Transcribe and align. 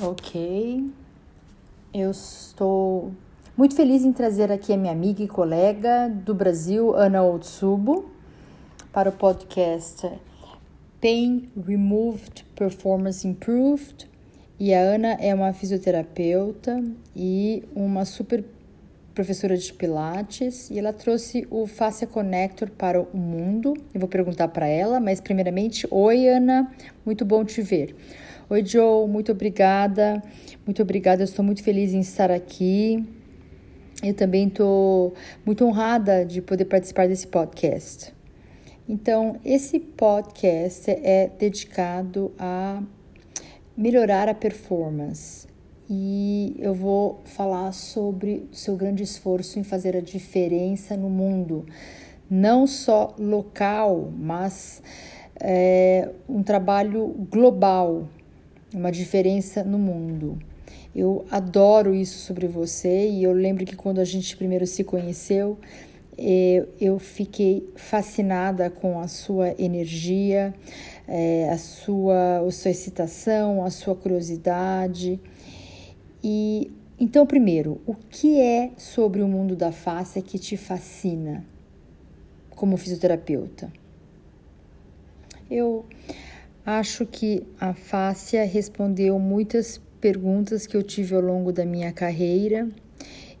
Ok. 0.00 0.90
Eu 1.92 2.10
estou 2.10 3.12
muito 3.54 3.76
feliz 3.76 4.04
em 4.04 4.12
trazer 4.12 4.50
aqui 4.50 4.72
a 4.72 4.76
minha 4.76 4.92
amiga 4.92 5.22
e 5.22 5.28
colega 5.28 6.08
do 6.08 6.34
Brasil, 6.34 6.94
Ana 6.94 7.22
Otsubo, 7.22 8.10
para 8.90 9.10
o 9.10 9.12
podcast 9.12 10.10
Pain 10.98 11.50
Removed 11.66 12.46
Performance 12.56 13.28
Improved. 13.28 14.08
E 14.58 14.72
a 14.72 14.80
Ana 14.80 15.12
é 15.20 15.34
uma 15.34 15.52
fisioterapeuta 15.52 16.82
e 17.14 17.62
uma 17.74 18.06
super 18.06 18.42
professora 19.14 19.58
de 19.58 19.70
Pilates 19.74 20.70
e 20.70 20.78
ela 20.78 20.94
trouxe 20.94 21.46
o 21.50 21.66
Fascia 21.66 22.06
Connector 22.06 22.70
para 22.70 22.98
o 22.98 23.14
mundo. 23.14 23.74
Eu 23.92 24.00
vou 24.00 24.08
perguntar 24.08 24.48
para 24.48 24.66
ela, 24.66 24.98
mas 24.98 25.20
primeiramente, 25.20 25.86
oi 25.90 26.28
Ana, 26.28 26.72
muito 27.04 27.26
bom 27.26 27.44
te 27.44 27.60
ver. 27.60 27.94
Oi 28.52 28.62
Joe, 28.66 29.08
muito 29.08 29.32
obrigada, 29.32 30.22
muito 30.66 30.82
obrigada, 30.82 31.24
estou 31.24 31.42
muito 31.42 31.62
feliz 31.62 31.94
em 31.94 32.00
estar 32.00 32.30
aqui. 32.30 33.02
Eu 34.04 34.12
também 34.12 34.46
estou 34.46 35.14
muito 35.42 35.64
honrada 35.64 36.22
de 36.22 36.42
poder 36.42 36.66
participar 36.66 37.08
desse 37.08 37.26
podcast. 37.26 38.12
Então, 38.86 39.40
esse 39.42 39.80
podcast 39.80 40.90
é 40.90 41.30
dedicado 41.38 42.30
a 42.38 42.82
melhorar 43.74 44.28
a 44.28 44.34
performance 44.34 45.48
e 45.88 46.54
eu 46.58 46.74
vou 46.74 47.22
falar 47.24 47.72
sobre 47.72 48.46
o 48.52 48.54
seu 48.54 48.76
grande 48.76 49.02
esforço 49.02 49.58
em 49.58 49.64
fazer 49.64 49.96
a 49.96 50.02
diferença 50.02 50.94
no 50.94 51.08
mundo, 51.08 51.64
não 52.28 52.66
só 52.66 53.14
local, 53.18 54.12
mas 54.14 54.82
é, 55.40 56.10
um 56.28 56.42
trabalho 56.42 57.08
global, 57.30 58.08
uma 58.74 58.90
diferença 58.90 59.62
no 59.62 59.78
mundo. 59.78 60.38
Eu 60.94 61.24
adoro 61.30 61.94
isso 61.94 62.18
sobre 62.18 62.46
você 62.46 63.08
e 63.08 63.24
eu 63.24 63.32
lembro 63.32 63.64
que 63.64 63.74
quando 63.74 64.00
a 64.00 64.04
gente 64.04 64.36
primeiro 64.36 64.66
se 64.66 64.84
conheceu, 64.84 65.58
é, 66.18 66.66
eu 66.80 66.98
fiquei 66.98 67.66
fascinada 67.74 68.68
com 68.68 69.00
a 69.00 69.08
sua 69.08 69.54
energia, 69.58 70.54
é, 71.08 71.48
a 71.50 71.56
sua, 71.56 72.40
a 72.46 72.50
sua 72.50 72.70
excitação, 72.70 73.64
a 73.64 73.70
sua 73.70 73.94
curiosidade. 73.94 75.18
E 76.22 76.70
então, 77.00 77.26
primeiro, 77.26 77.80
o 77.86 77.94
que 77.94 78.40
é 78.40 78.70
sobre 78.76 79.22
o 79.22 79.26
mundo 79.26 79.56
da 79.56 79.72
face 79.72 80.22
que 80.22 80.38
te 80.38 80.56
fascina 80.56 81.44
como 82.50 82.76
fisioterapeuta? 82.76 83.72
Eu 85.50 85.84
acho 86.64 87.06
que 87.06 87.42
a 87.60 87.74
fáscia 87.74 88.44
respondeu 88.44 89.18
muitas 89.18 89.80
perguntas 90.00 90.66
que 90.66 90.76
eu 90.76 90.82
tive 90.82 91.14
ao 91.14 91.20
longo 91.20 91.52
da 91.52 91.64
minha 91.64 91.92
carreira 91.92 92.68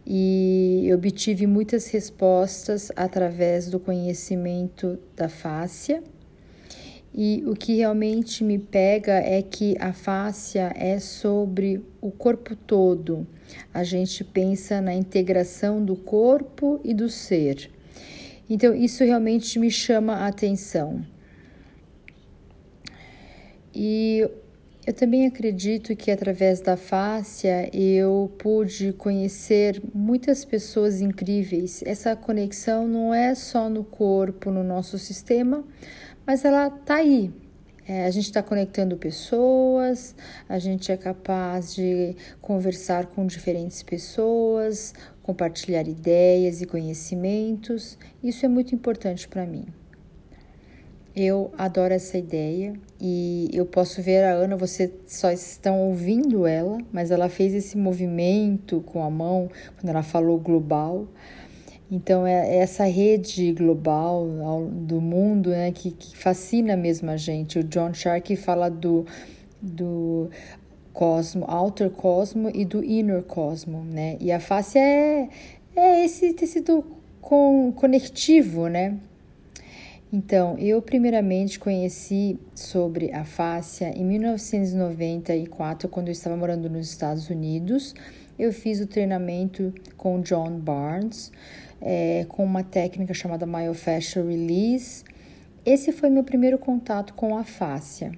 e 0.06 0.90
obtive 0.94 1.46
muitas 1.46 1.88
respostas 1.88 2.90
através 2.96 3.68
do 3.68 3.78
conhecimento 3.78 4.98
da 5.16 5.28
fáscia 5.28 6.02
e 7.14 7.44
o 7.46 7.54
que 7.54 7.76
realmente 7.76 8.42
me 8.42 8.58
pega 8.58 9.12
é 9.12 9.42
que 9.42 9.76
a 9.78 9.92
fáscia 9.92 10.72
é 10.74 10.98
sobre 10.98 11.84
o 12.00 12.10
corpo 12.10 12.56
todo. 12.56 13.26
A 13.72 13.84
gente 13.84 14.24
pensa 14.24 14.80
na 14.80 14.94
integração 14.94 15.84
do 15.84 15.94
corpo 15.94 16.80
e 16.82 16.94
do 16.94 17.10
ser. 17.10 17.70
Então, 18.48 18.74
isso 18.74 19.04
realmente 19.04 19.58
me 19.58 19.70
chama 19.70 20.14
a 20.14 20.26
atenção. 20.26 21.04
E 23.74 24.28
eu 24.84 24.92
também 24.92 25.26
acredito 25.26 25.94
que 25.94 26.10
através 26.10 26.60
da 26.60 26.76
fáscia 26.76 27.70
eu 27.72 28.32
pude 28.36 28.92
conhecer 28.92 29.80
muitas 29.94 30.44
pessoas 30.44 31.00
incríveis. 31.00 31.82
Essa 31.86 32.16
conexão 32.16 32.88
não 32.88 33.14
é 33.14 33.32
só 33.34 33.68
no 33.68 33.84
corpo, 33.84 34.50
no 34.50 34.64
nosso 34.64 34.98
sistema, 34.98 35.64
mas 36.26 36.44
ela 36.44 36.68
tá 36.68 36.96
aí. 36.96 37.32
É, 37.86 38.06
a 38.06 38.10
gente 38.10 38.24
está 38.24 38.42
conectando 38.42 38.96
pessoas, 38.96 40.14
a 40.48 40.58
gente 40.58 40.90
é 40.90 40.96
capaz 40.96 41.74
de 41.74 42.16
conversar 42.40 43.06
com 43.06 43.26
diferentes 43.26 43.82
pessoas, 43.82 44.94
compartilhar 45.22 45.86
ideias 45.86 46.60
e 46.60 46.66
conhecimentos. 46.66 47.96
Isso 48.22 48.44
é 48.44 48.48
muito 48.48 48.74
importante 48.74 49.28
para 49.28 49.46
mim. 49.46 49.66
Eu 51.14 51.52
adoro 51.58 51.92
essa 51.92 52.16
ideia 52.16 52.72
e 52.98 53.50
eu 53.52 53.66
posso 53.66 54.00
ver 54.00 54.24
a 54.24 54.32
Ana, 54.32 54.56
vocês 54.56 54.90
só 55.06 55.30
estão 55.30 55.78
ouvindo 55.82 56.46
ela, 56.46 56.78
mas 56.90 57.10
ela 57.10 57.28
fez 57.28 57.52
esse 57.52 57.76
movimento 57.76 58.80
com 58.86 59.04
a 59.04 59.10
mão 59.10 59.50
quando 59.76 59.90
ela 59.90 60.02
falou 60.02 60.38
global. 60.38 61.06
Então, 61.90 62.26
é, 62.26 62.56
é 62.56 62.56
essa 62.60 62.84
rede 62.84 63.52
global 63.52 64.26
do 64.66 65.02
mundo 65.02 65.50
né, 65.50 65.70
que, 65.70 65.90
que 65.90 66.16
fascina 66.16 66.74
mesmo 66.74 67.10
a 67.10 67.18
gente. 67.18 67.58
O 67.58 67.64
John 67.64 67.92
Sharkey 67.92 68.34
fala 68.34 68.70
do, 68.70 69.04
do 69.60 70.30
cosmo, 70.94 71.44
outer 71.46 71.90
cosmo 71.90 72.50
e 72.54 72.64
do 72.64 72.82
inner 72.82 73.22
cosmo, 73.22 73.84
né? 73.84 74.16
E 74.18 74.32
a 74.32 74.40
face 74.40 74.78
é, 74.78 75.28
é 75.76 76.04
esse 76.06 76.32
tecido 76.32 76.82
com, 77.20 77.70
conectivo, 77.76 78.68
né? 78.68 78.96
Então, 80.12 80.58
eu 80.58 80.82
primeiramente 80.82 81.58
conheci 81.58 82.38
sobre 82.54 83.10
a 83.12 83.24
fáscia 83.24 83.88
em 83.96 84.04
1994, 84.04 85.88
quando 85.88 86.08
eu 86.08 86.12
estava 86.12 86.36
morando 86.36 86.68
nos 86.68 86.90
Estados 86.90 87.30
Unidos. 87.30 87.94
Eu 88.38 88.52
fiz 88.52 88.78
o 88.80 88.86
treinamento 88.86 89.72
com 89.96 90.20
John 90.20 90.58
Barnes 90.58 91.32
é, 91.80 92.26
com 92.28 92.44
uma 92.44 92.62
técnica 92.62 93.14
chamada 93.14 93.46
Myofascial 93.46 94.26
Release. 94.26 95.02
Esse 95.64 95.92
foi 95.92 96.10
meu 96.10 96.24
primeiro 96.24 96.58
contato 96.58 97.14
com 97.14 97.34
a 97.34 97.42
fáscia. 97.42 98.12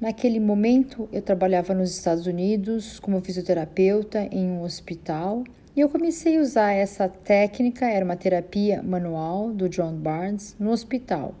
Naquele 0.00 0.40
momento, 0.40 1.08
eu 1.12 1.22
trabalhava 1.22 1.72
nos 1.72 1.90
Estados 1.90 2.26
Unidos 2.26 2.98
como 2.98 3.20
fisioterapeuta 3.20 4.28
em 4.32 4.46
um 4.46 4.62
hospital 4.62 5.44
eu 5.80 5.88
comecei 5.88 6.36
a 6.36 6.40
usar 6.40 6.72
essa 6.72 7.08
técnica, 7.08 7.86
era 7.86 8.04
uma 8.04 8.16
terapia 8.16 8.82
manual 8.82 9.50
do 9.50 9.68
John 9.68 9.94
Barnes, 9.94 10.54
no 10.58 10.70
hospital. 10.70 11.34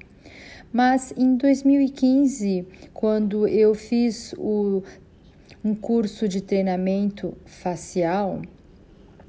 Mas 0.72 1.12
em 1.16 1.36
2015, 1.36 2.66
quando 2.94 3.46
eu 3.46 3.74
fiz 3.74 4.32
o, 4.38 4.82
um 5.64 5.74
curso 5.74 6.28
de 6.28 6.40
treinamento 6.40 7.36
facial, 7.44 8.40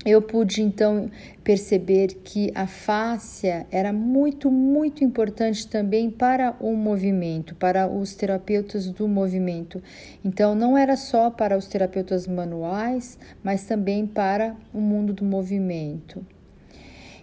eu 0.05 0.19
pude 0.19 0.63
então 0.63 1.11
perceber 1.43 2.07
que 2.23 2.51
a 2.55 2.65
fáscia 2.65 3.67
era 3.71 3.93
muito, 3.93 4.49
muito 4.49 5.03
importante 5.03 5.67
também 5.67 6.09
para 6.09 6.55
o 6.59 6.75
movimento, 6.75 7.53
para 7.53 7.87
os 7.87 8.15
terapeutas 8.15 8.89
do 8.89 9.07
movimento. 9.07 9.81
Então, 10.25 10.55
não 10.55 10.75
era 10.75 10.97
só 10.97 11.29
para 11.29 11.55
os 11.55 11.67
terapeutas 11.67 12.27
manuais, 12.27 13.19
mas 13.43 13.65
também 13.65 14.07
para 14.07 14.55
o 14.73 14.79
mundo 14.79 15.13
do 15.13 15.23
movimento. 15.23 16.25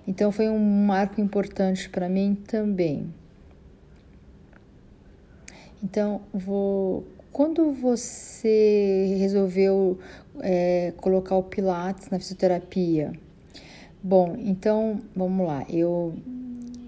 Então, 0.06 0.30
foi 0.30 0.48
um 0.48 0.58
marco 0.58 1.20
importante 1.20 1.88
para 1.88 2.08
mim 2.08 2.36
também. 2.46 3.12
Então, 5.82 6.20
vou 6.32 7.04
quando 7.38 7.70
você 7.70 9.14
resolveu 9.18 9.96
é, 10.42 10.92
colocar 10.96 11.36
o 11.36 11.42
Pilates 11.42 12.08
na 12.10 12.18
fisioterapia? 12.18 13.12
Bom, 14.02 14.36
então 14.38 15.00
vamos 15.14 15.46
lá. 15.46 15.64
Eu 15.68 16.14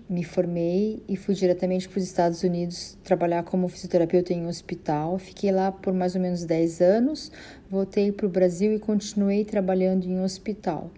me 0.08 0.24
formei 0.24 1.02
e 1.08 1.16
fui 1.16 1.36
diretamente 1.36 1.88
para 1.88 1.98
os 1.98 2.04
Estados 2.04 2.42
Unidos 2.42 2.98
trabalhar 3.04 3.44
como 3.44 3.68
fisioterapeuta 3.68 4.32
em 4.32 4.44
um 4.44 4.48
hospital. 4.48 5.18
Fiquei 5.18 5.52
lá 5.52 5.70
por 5.70 5.92
mais 5.92 6.16
ou 6.16 6.20
menos 6.20 6.44
10 6.44 6.80
anos, 6.80 7.30
voltei 7.70 8.10
para 8.10 8.26
o 8.26 8.28
Brasil 8.28 8.72
e 8.72 8.78
continuei 8.80 9.44
trabalhando 9.44 10.06
em 10.06 10.18
um 10.18 10.24
hospital. 10.24 10.90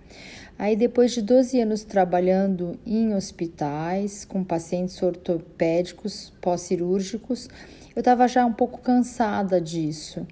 Aí, 0.58 0.76
depois 0.76 1.12
de 1.12 1.20
12 1.20 1.60
anos 1.60 1.82
trabalhando 1.84 2.78
em 2.86 3.14
hospitais 3.14 4.24
com 4.24 4.44
pacientes 4.44 5.02
ortopédicos 5.02 6.32
pós-cirúrgicos, 6.40 7.48
eu 7.94 8.00
estava 8.00 8.26
já 8.28 8.46
um 8.46 8.52
pouco 8.52 8.80
cansada 8.80 9.60
disso. 9.60 10.26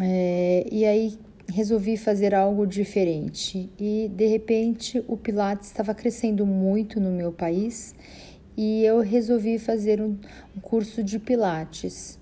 É, 0.00 0.66
e 0.70 0.84
aí 0.84 1.18
resolvi 1.48 1.96
fazer 1.96 2.34
algo 2.34 2.66
diferente. 2.66 3.70
E 3.78 4.10
de 4.14 4.26
repente 4.26 5.02
o 5.08 5.16
Pilates 5.16 5.68
estava 5.68 5.94
crescendo 5.94 6.46
muito 6.46 7.00
no 7.00 7.10
meu 7.10 7.32
país 7.32 7.94
e 8.56 8.84
eu 8.84 9.00
resolvi 9.00 9.58
fazer 9.58 10.00
um, 10.00 10.16
um 10.56 10.60
curso 10.60 11.02
de 11.02 11.18
Pilates. 11.18 12.18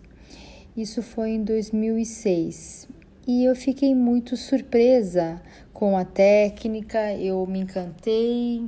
Isso 0.76 1.03
foi 1.03 1.31
em 1.31 1.43
2006 1.43 2.88
e 3.26 3.44
eu 3.44 3.55
fiquei 3.55 3.94
muito 3.94 4.37
surpresa 4.37 5.43
com 5.73 5.99
a 5.99 6.05
técnica, 6.05 7.14
eu 7.14 7.47
me 7.47 7.61
encantei, 7.61 8.64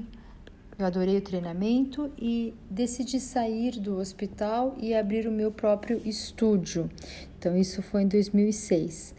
Eu 0.80 0.86
adorei 0.86 1.18
o 1.18 1.20
treinamento 1.20 2.10
e 2.16 2.54
decidi 2.70 3.20
sair 3.20 3.72
do 3.78 3.98
hospital 3.98 4.74
e 4.80 4.94
abrir 4.94 5.28
o 5.28 5.30
meu 5.30 5.52
próprio 5.52 6.00
estúdio. 6.06 6.88
Então, 7.38 7.54
isso 7.54 7.82
foi 7.82 8.04
em 8.04 8.08
2006. 8.08 9.14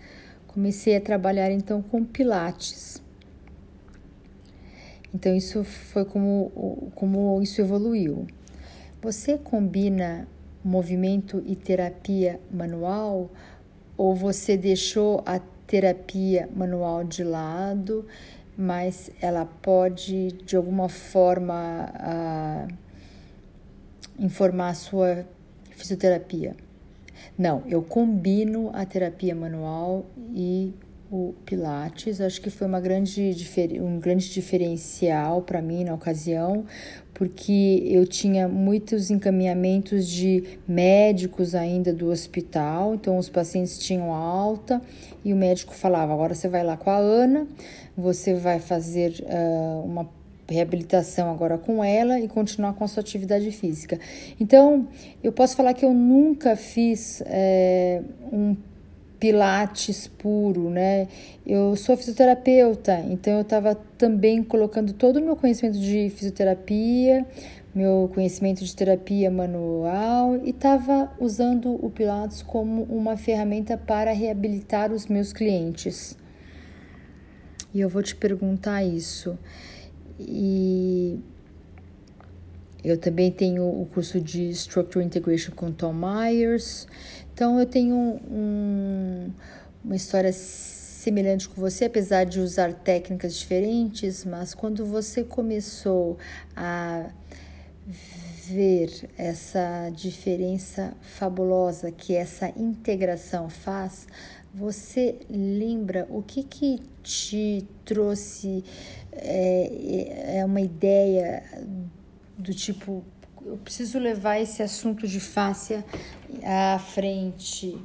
Comecei 0.48 0.96
a 0.96 1.00
trabalhar 1.00 1.52
então 1.52 1.80
com 1.80 2.04
Pilates. 2.04 3.00
Então, 5.14 5.36
isso 5.36 5.64
foi 5.64 6.04
como, 6.04 6.92
como 6.96 7.40
isso 7.44 7.62
evoluiu. 7.62 8.26
Você 9.00 9.38
combina 9.38 10.28
movimento 10.64 11.44
e 11.46 11.56
terapia 11.56 12.40
manual 12.52 13.30
ou 13.96 14.16
você 14.16 14.58
deixou 14.58 15.22
a 15.28 15.38
terapia 15.68 16.50
manual 16.56 17.04
de 17.04 17.24
lado, 17.24 18.08
mas 18.58 19.12
ela 19.22 19.46
pode 19.46 20.32
de 20.46 20.56
alguma 20.56 20.90
forma 20.90 22.68
informar 24.20 24.70
a 24.70 24.74
sua 24.74 25.26
fisioterapia? 25.72 26.56
Não, 27.38 27.64
eu 27.68 27.82
combino 27.82 28.70
a 28.74 28.86
terapia 28.86 29.34
manual 29.34 30.06
e 30.34 30.74
o 31.12 31.34
Pilates. 31.46 32.22
Acho 32.22 32.42
que 32.42 32.50
foi 32.50 32.68
uma 32.68 32.80
grande, 32.80 33.36
um 33.82 34.00
grande 34.00 34.30
diferencial 34.30 35.42
para 35.42 35.62
mim 35.62 35.84
na 35.84 35.94
ocasião, 35.94 36.66
porque 37.22 37.84
eu 37.86 38.04
tinha 38.08 38.48
muitos 38.48 39.12
encaminhamentos 39.12 40.08
de 40.08 40.58
médicos 40.68 41.54
ainda 41.54 41.94
do 41.94 42.10
hospital, 42.10 42.96
então 42.96 43.16
os 43.16 43.30
pacientes 43.30 43.78
tinham 43.78 44.12
alta 44.12 44.82
e 45.24 45.32
o 45.32 45.36
médico 45.36 45.76
falava: 45.76 46.12
agora 46.14 46.34
você 46.34 46.48
vai 46.48 46.64
lá 46.64 46.76
com 46.76 46.90
a 46.90 46.98
Ana, 46.98 47.48
você 47.96 48.34
vai 48.34 48.60
fazer 48.60 49.24
uh, 49.24 49.86
uma 49.86 50.10
reabilitação 50.50 51.30
agora 51.30 51.60
com 51.60 51.84
ela 51.84 52.20
e 52.20 52.28
continuar 52.28 52.74
com 52.74 52.84
a 52.84 52.88
sua 52.88 53.02
atividade 53.02 53.52
física. 53.52 54.00
Então, 54.40 54.88
eu 55.24 55.32
posso 55.32 55.56
falar 55.56 55.76
que 55.76 55.86
eu 55.86 55.94
nunca 55.94 56.56
fiz 56.56 57.22
é, 57.28 58.02
um 58.34 58.56
pilates 59.22 60.08
puro, 60.08 60.72
né? 60.72 61.08
Eu 61.46 61.76
sou 61.76 61.96
fisioterapeuta, 61.96 63.00
então 63.08 63.36
eu 63.36 63.42
estava 63.42 63.76
também 63.76 64.44
colocando 64.44 64.94
todo 64.94 65.18
o 65.18 65.22
meu 65.22 65.36
conhecimento 65.36 65.78
de 65.80 66.10
fisioterapia, 66.10 67.24
meu 67.74 68.10
conhecimento 68.14 68.66
de 68.66 68.76
terapia 68.76 69.30
manual 69.30 70.38
e 70.44 70.50
estava 70.50 71.12
usando 71.20 71.74
o 71.86 71.90
Pilates 71.92 72.42
como 72.42 72.82
uma 72.84 73.16
ferramenta 73.16 73.78
para 73.78 74.12
reabilitar 74.12 74.92
os 74.92 75.06
meus 75.06 75.32
clientes. 75.32 76.18
E 77.74 77.80
eu 77.80 77.88
vou 77.88 78.02
te 78.02 78.16
perguntar 78.16 78.84
isso. 78.84 79.38
E 80.20 81.20
eu 82.84 82.98
também 82.98 83.32
tenho 83.32 83.64
o 83.64 83.86
curso 83.94 84.20
de 84.20 84.50
Structural 84.50 85.06
Integration 85.06 85.52
com 85.52 85.72
Tom 85.72 85.94
Myers. 85.94 86.88
Então 87.34 87.60
eu 87.60 87.66
tenho 87.66 87.96
um, 87.96 89.32
uma 89.84 89.96
história 89.96 90.32
semelhante 90.34 91.48
com 91.48 91.60
você, 91.60 91.86
apesar 91.86 92.24
de 92.26 92.40
usar 92.40 92.74
técnicas 92.74 93.36
diferentes, 93.36 94.26
mas 94.26 94.54
quando 94.54 94.86
você 94.86 95.24
começou 95.24 96.18
a 96.56 97.10
ver 98.48 99.10
essa 99.18 99.90
diferença 99.96 100.94
fabulosa 101.02 101.92
que 101.92 102.16
essa 102.16 102.50
integração 102.50 103.50
faz, 103.50 104.08
você 104.54 105.20
lembra 105.30 106.06
o 106.10 106.22
que 106.22 106.44
que 106.44 106.80
te 107.02 107.66
trouxe 107.86 108.64
é, 109.14 110.38
é 110.40 110.46
uma 110.46 110.62
ideia 110.62 111.44
do 112.42 112.54
tipo 112.54 113.06
eu 113.46 113.58
preciso 113.58 113.98
levar 113.98 114.40
esse 114.40 114.62
assunto 114.62 115.08
de 115.08 115.20
fáscia 115.20 115.84
à 116.44 116.78
frente. 116.80 117.78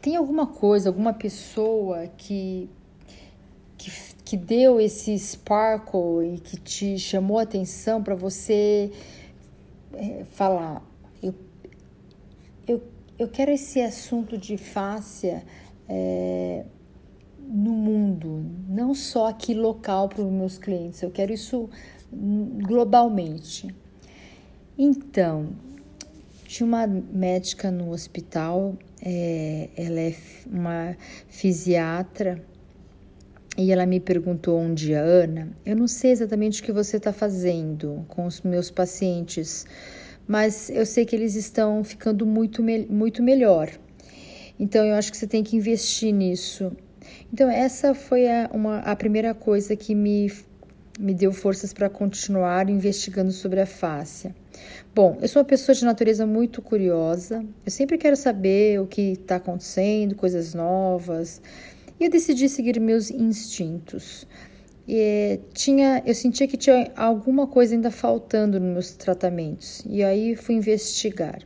Tem 0.00 0.16
alguma 0.16 0.46
coisa, 0.46 0.88
alguma 0.88 1.12
pessoa 1.12 2.06
que, 2.16 2.68
que, 3.76 3.90
que 4.24 4.36
deu 4.36 4.80
esse 4.80 5.18
sparkle 5.18 6.34
e 6.34 6.38
que 6.38 6.58
te 6.58 6.98
chamou 6.98 7.38
a 7.38 7.42
atenção 7.42 8.02
para 8.02 8.14
você 8.14 8.92
é, 9.94 10.24
falar: 10.30 10.82
eu, 11.22 11.34
eu, 12.68 12.82
eu 13.18 13.28
quero 13.28 13.50
esse 13.50 13.80
assunto 13.80 14.38
de 14.38 14.56
fáscia 14.56 15.44
é, 15.88 16.64
no 17.40 17.72
mundo, 17.72 18.44
não 18.68 18.94
só 18.94 19.28
aqui 19.28 19.54
local 19.54 20.08
para 20.08 20.22
os 20.22 20.30
meus 20.30 20.56
clientes, 20.56 21.02
eu 21.02 21.10
quero 21.10 21.32
isso 21.32 21.68
globalmente. 22.12 23.74
Então, 24.76 25.50
tinha 26.46 26.66
uma 26.66 26.86
médica 26.86 27.70
no 27.70 27.90
hospital, 27.90 28.76
é, 29.00 29.68
ela 29.76 30.00
é 30.00 30.14
uma 30.46 30.96
fisiatra, 31.28 32.42
e 33.56 33.70
ela 33.70 33.86
me 33.86 34.00
perguntou 34.00 34.58
um 34.58 34.74
dia, 34.74 35.00
Ana, 35.00 35.48
eu 35.64 35.76
não 35.76 35.86
sei 35.86 36.10
exatamente 36.10 36.60
o 36.60 36.64
que 36.64 36.72
você 36.72 36.96
está 36.96 37.12
fazendo 37.12 38.04
com 38.08 38.26
os 38.26 38.42
meus 38.42 38.68
pacientes, 38.68 39.64
mas 40.26 40.70
eu 40.70 40.84
sei 40.84 41.04
que 41.04 41.14
eles 41.14 41.36
estão 41.36 41.84
ficando 41.84 42.26
muito, 42.26 42.64
muito 42.90 43.22
melhor. 43.22 43.70
Então 44.58 44.84
eu 44.84 44.96
acho 44.96 45.12
que 45.12 45.16
você 45.16 45.26
tem 45.28 45.44
que 45.44 45.56
investir 45.56 46.12
nisso. 46.12 46.72
Então 47.32 47.48
essa 47.48 47.94
foi 47.94 48.28
a, 48.28 48.50
uma, 48.52 48.78
a 48.78 48.96
primeira 48.96 49.32
coisa 49.34 49.76
que 49.76 49.94
me, 49.94 50.32
me 50.98 51.12
deu 51.12 51.32
forças 51.32 51.72
para 51.72 51.88
continuar 51.88 52.68
investigando 52.70 53.32
sobre 53.32 53.60
a 53.60 53.66
fáscia. 53.66 54.34
Bom, 54.94 55.18
eu 55.20 55.28
sou 55.28 55.40
uma 55.42 55.46
pessoa 55.46 55.74
de 55.74 55.84
natureza 55.84 56.24
muito 56.26 56.62
curiosa, 56.62 57.44
eu 57.64 57.70
sempre 57.70 57.98
quero 57.98 58.16
saber 58.16 58.80
o 58.80 58.86
que 58.86 59.12
está 59.12 59.36
acontecendo, 59.36 60.14
coisas 60.14 60.54
novas, 60.54 61.42
e 61.98 62.04
eu 62.04 62.10
decidi 62.10 62.48
seguir 62.48 62.78
meus 62.80 63.10
instintos. 63.10 64.26
E 64.86 65.40
tinha, 65.52 66.02
eu 66.06 66.14
sentia 66.14 66.46
que 66.46 66.56
tinha 66.56 66.92
alguma 66.94 67.46
coisa 67.46 67.74
ainda 67.74 67.90
faltando 67.90 68.60
nos 68.60 68.72
meus 68.72 68.90
tratamentos, 68.92 69.82
e 69.86 70.04
aí 70.04 70.36
fui 70.36 70.54
investigar. 70.54 71.40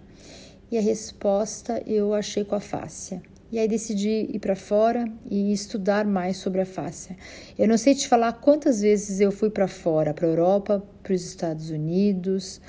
E 0.71 0.77
a 0.77 0.83
resposta 0.83 1.83
eu 1.87 2.13
achei 2.13 2.45
com 2.45 2.55
a 2.55 2.61
fáscia. 2.61 3.23
E 3.51 3.59
aí 3.59 3.67
decidi 3.67 4.29
ir 4.31 4.39
para 4.41 4.55
fora 4.55 5.11
e 5.31 5.53
estudar 5.53 6.05
mais 6.05 6.37
sobre 6.37 6.61
a 6.61 6.67
fáscia. 6.67 7.17
Eu 7.59 7.67
não 7.67 7.79
sei 7.79 7.95
te 7.95 8.07
falar 8.07 8.35
quantas 8.35 8.83
vezes 8.83 9.21
eu 9.21 9.33
fui 9.33 9.49
para 9.49 9.67
fora, 9.67 10.13
para 10.13 10.27
a 10.27 10.29
Europa, 10.29 10.85
para 11.03 11.15
os 11.15 11.25
Estados 11.25 11.71
Unidos, 11.71 12.61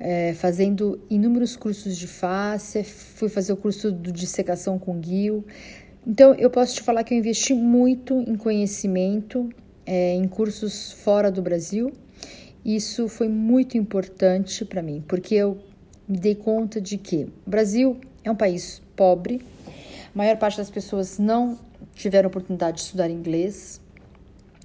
é, 0.00 0.34
fazendo 0.34 1.00
inúmeros 1.08 1.54
cursos 1.54 1.96
de 1.96 2.08
fáscia, 2.08 2.82
fui 2.82 3.28
fazer 3.28 3.52
o 3.52 3.56
curso 3.56 3.92
de 3.92 4.10
dissecação 4.10 4.76
com 4.76 5.00
Gil. 5.00 5.44
Então, 6.04 6.34
eu 6.34 6.50
posso 6.50 6.74
te 6.74 6.82
falar 6.82 7.04
que 7.04 7.14
eu 7.14 7.18
investi 7.18 7.54
muito 7.54 8.24
em 8.26 8.34
conhecimento, 8.34 9.48
é, 9.86 10.14
em 10.14 10.26
cursos 10.26 10.90
fora 10.90 11.30
do 11.30 11.40
Brasil. 11.40 11.92
Isso 12.64 13.06
foi 13.06 13.28
muito 13.28 13.78
importante 13.78 14.64
para 14.64 14.82
mim, 14.82 15.00
porque 15.06 15.36
eu 15.36 15.58
me 16.08 16.18
dei 16.18 16.34
conta 16.34 16.80
de 16.80 16.98
que 16.98 17.28
o 17.46 17.50
Brasil 17.50 18.00
é 18.24 18.30
um 18.30 18.36
país 18.36 18.82
pobre, 18.96 19.40
a 20.14 20.18
maior 20.18 20.36
parte 20.36 20.58
das 20.58 20.70
pessoas 20.70 21.18
não 21.18 21.58
tiveram 21.94 22.28
oportunidade 22.28 22.76
de 22.76 22.82
estudar 22.82 23.08
inglês, 23.08 23.80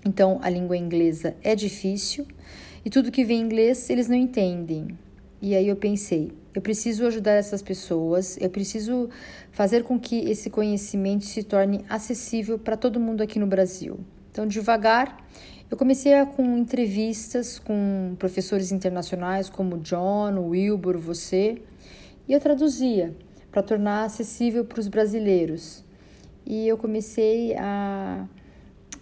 então 0.06 0.39
a 0.42 0.50
língua 0.50 0.75
inglesa 0.75 1.36
é 1.42 1.56
difícil 1.56 2.27
e 2.84 2.89
tudo 2.89 3.12
que 3.12 3.24
vem 3.24 3.39
em 3.39 3.44
inglês 3.44 3.89
eles 3.89 4.08
não 4.10 4.16
entendem. 4.16 4.98
E 5.42 5.56
aí 5.56 5.68
eu 5.68 5.75
pensei, 5.75 6.32
eu 6.54 6.62
preciso 6.62 7.06
ajudar 7.06 7.34
essas 7.34 7.62
pessoas, 7.62 8.38
eu 8.42 8.50
preciso 8.50 9.10
fazer 9.51 9.84
com 9.84 10.00
que 10.00 10.20
esse 10.30 10.50
conhecimento 10.50 11.24
se 11.24 11.44
torne 11.44 11.86
acessível 11.88 12.58
para 12.58 12.75
todo 12.75 13.00
mundo 13.00 13.22
aqui 13.22 13.38
no 13.38 13.46
Brasil. 13.46 14.00
Então, 14.32 14.48
devagar, 14.48 15.24
eu 15.70 15.77
comecei 15.77 16.13
a, 16.13 16.25
com 16.25 16.58
entrevistas 16.58 17.60
com 17.60 18.16
professores 18.18 18.72
internacionais 18.72 19.50
como 19.50 19.77
John, 19.77 20.50
Wilbur, 20.50 20.98
você, 20.98 21.62
e 22.27 22.34
eu 22.34 22.39
traduzia 22.39 23.16
para 23.51 23.62
tornar 23.62 24.06
acessível 24.06 24.66
para 24.66 24.80
os 24.80 24.88
brasileiros. 24.88 25.84
E 26.46 26.68
eu 26.68 26.77
comecei 26.77 27.56
a 27.58 28.25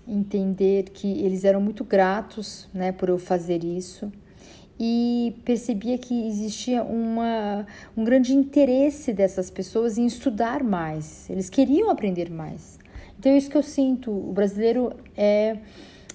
entender 0.08 0.90
que 0.90 1.08
eles 1.24 1.44
eram 1.44 1.62
muito 1.62 1.84
gratos 1.84 2.68
né, 2.74 2.92
por 2.92 3.10
eu 3.10 3.18
fazer 3.18 3.64
isso 3.64 4.12
e 4.80 5.36
percebia 5.46 5.98
que 5.98 6.28
existia 6.28 6.84
uma, 6.84 7.66
um 7.96 8.04
grande 8.04 8.34
interesse 8.34 9.14
dessas 9.14 9.50
pessoas 9.50 9.98
em 9.98 10.06
estudar 10.06 10.64
mais. 10.64 11.30
Eles 11.30 11.50
queriam 11.50 11.90
aprender 11.90 12.30
mais. 12.30 12.78
Então 13.18 13.32
é 13.32 13.38
isso 13.38 13.50
que 13.50 13.58
eu 13.58 13.64
sinto. 13.64 14.12
O 14.12 14.34
brasileiro 14.34 14.92
é, 15.16 15.58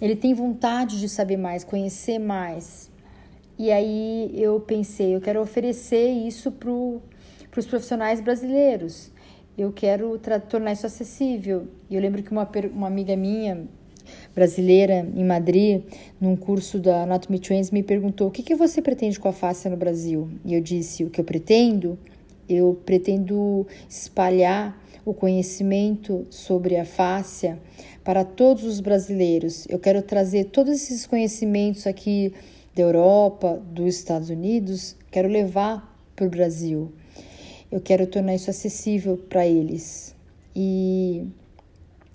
ele 0.01 0.15
tem 0.15 0.35
vontade 0.35 1.01
de 1.01 1.09
saber 1.09 1.37
mais, 1.37 1.65
conhecer 1.65 2.19
mais. 2.19 2.91
E 3.59 3.71
aí 3.71 4.31
eu 4.35 4.61
pensei, 4.61 5.15
eu 5.15 5.21
quero 5.21 5.41
oferecer 5.41 6.09
isso 6.11 6.53
para 7.51 7.61
os 7.61 7.67
profissionais 7.67 8.21
brasileiros. 8.21 9.11
Eu 9.59 9.73
quero 9.73 10.19
tornar 10.49 10.73
isso 10.73 10.87
acessível. 10.87 11.67
E 11.89 11.95
eu 11.95 12.01
lembro 12.01 12.23
que 12.23 12.31
uma, 12.31 12.49
uma 12.73 12.87
amiga 12.87 13.17
minha 13.17 13.67
brasileira 14.35 15.07
em 15.15 15.25
Madrid, 15.25 15.83
num 16.21 16.37
curso 16.37 16.79
da 16.79 17.03
Anatomy 17.03 17.39
Trends, 17.39 17.71
me 17.71 17.83
perguntou: 17.83 18.29
o 18.29 18.31
que, 18.31 18.43
que 18.43 18.55
você 18.55 18.81
pretende 18.81 19.19
com 19.19 19.29
a 19.29 19.33
face 19.33 19.69
no 19.69 19.77
Brasil? 19.77 20.31
E 20.45 20.55
eu 20.55 20.61
disse: 20.61 21.05
o 21.05 21.11
que 21.11 21.21
eu 21.21 21.25
pretendo? 21.25 21.99
Eu 22.49 22.81
pretendo 22.85 23.67
espalhar 23.89 24.81
o 25.05 25.15
conhecimento 25.15 26.27
sobre 26.31 26.77
a 26.77 26.85
fáscia 26.85 27.59
para 28.03 28.25
todos 28.25 28.65
os 28.65 28.81
brasileiros. 28.81 29.67
Eu 29.69 29.79
quero 29.79 30.03
trazer 30.03 30.45
todos 30.47 30.73
esses 30.73 31.07
conhecimentos 31.07 31.87
aqui 31.87 32.33
da 32.75 32.83
Europa, 32.83 33.61
dos 33.71 33.95
Estados 33.95 34.31
Unidos, 34.31 34.97
quero 35.11 35.29
levar 35.29 35.97
para 36.15 36.27
o 36.27 36.31
Brasil. 36.31 36.93
Eu 37.71 37.81
quero 37.81 38.07
tornar 38.07 38.35
isso 38.35 38.51
acessível 38.51 39.17
para 39.17 39.47
eles. 39.47 40.15
E, 40.55 41.25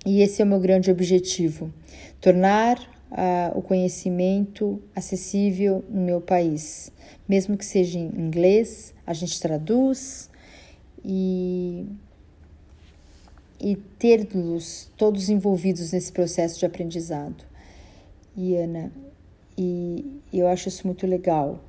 e 0.05 0.21
esse 0.21 0.41
é 0.41 0.45
o 0.45 0.47
meu 0.47 0.59
grande 0.59 0.91
objetivo: 0.91 1.71
tornar 2.19 2.77
uh, 3.11 3.57
o 3.57 3.61
conhecimento 3.61 4.81
acessível 4.95 5.83
no 5.89 6.01
meu 6.01 6.19
país. 6.19 6.91
Mesmo 7.27 7.57
que 7.57 7.65
seja 7.65 7.97
em 7.97 8.07
inglês, 8.07 8.93
a 9.07 9.13
gente 9.13 9.39
traduz 9.39 10.29
e, 11.03 11.87
e 13.59 13.75
ter-los 13.97 14.91
todos 14.97 15.29
envolvidos 15.29 15.91
nesse 15.91 16.11
processo 16.11 16.59
de 16.59 16.65
aprendizado. 16.65 17.45
E 18.35 18.55
Ana, 18.55 18.91
e 19.57 20.19
eu 20.33 20.47
acho 20.47 20.67
isso 20.67 20.85
muito 20.85 21.07
legal. 21.07 21.63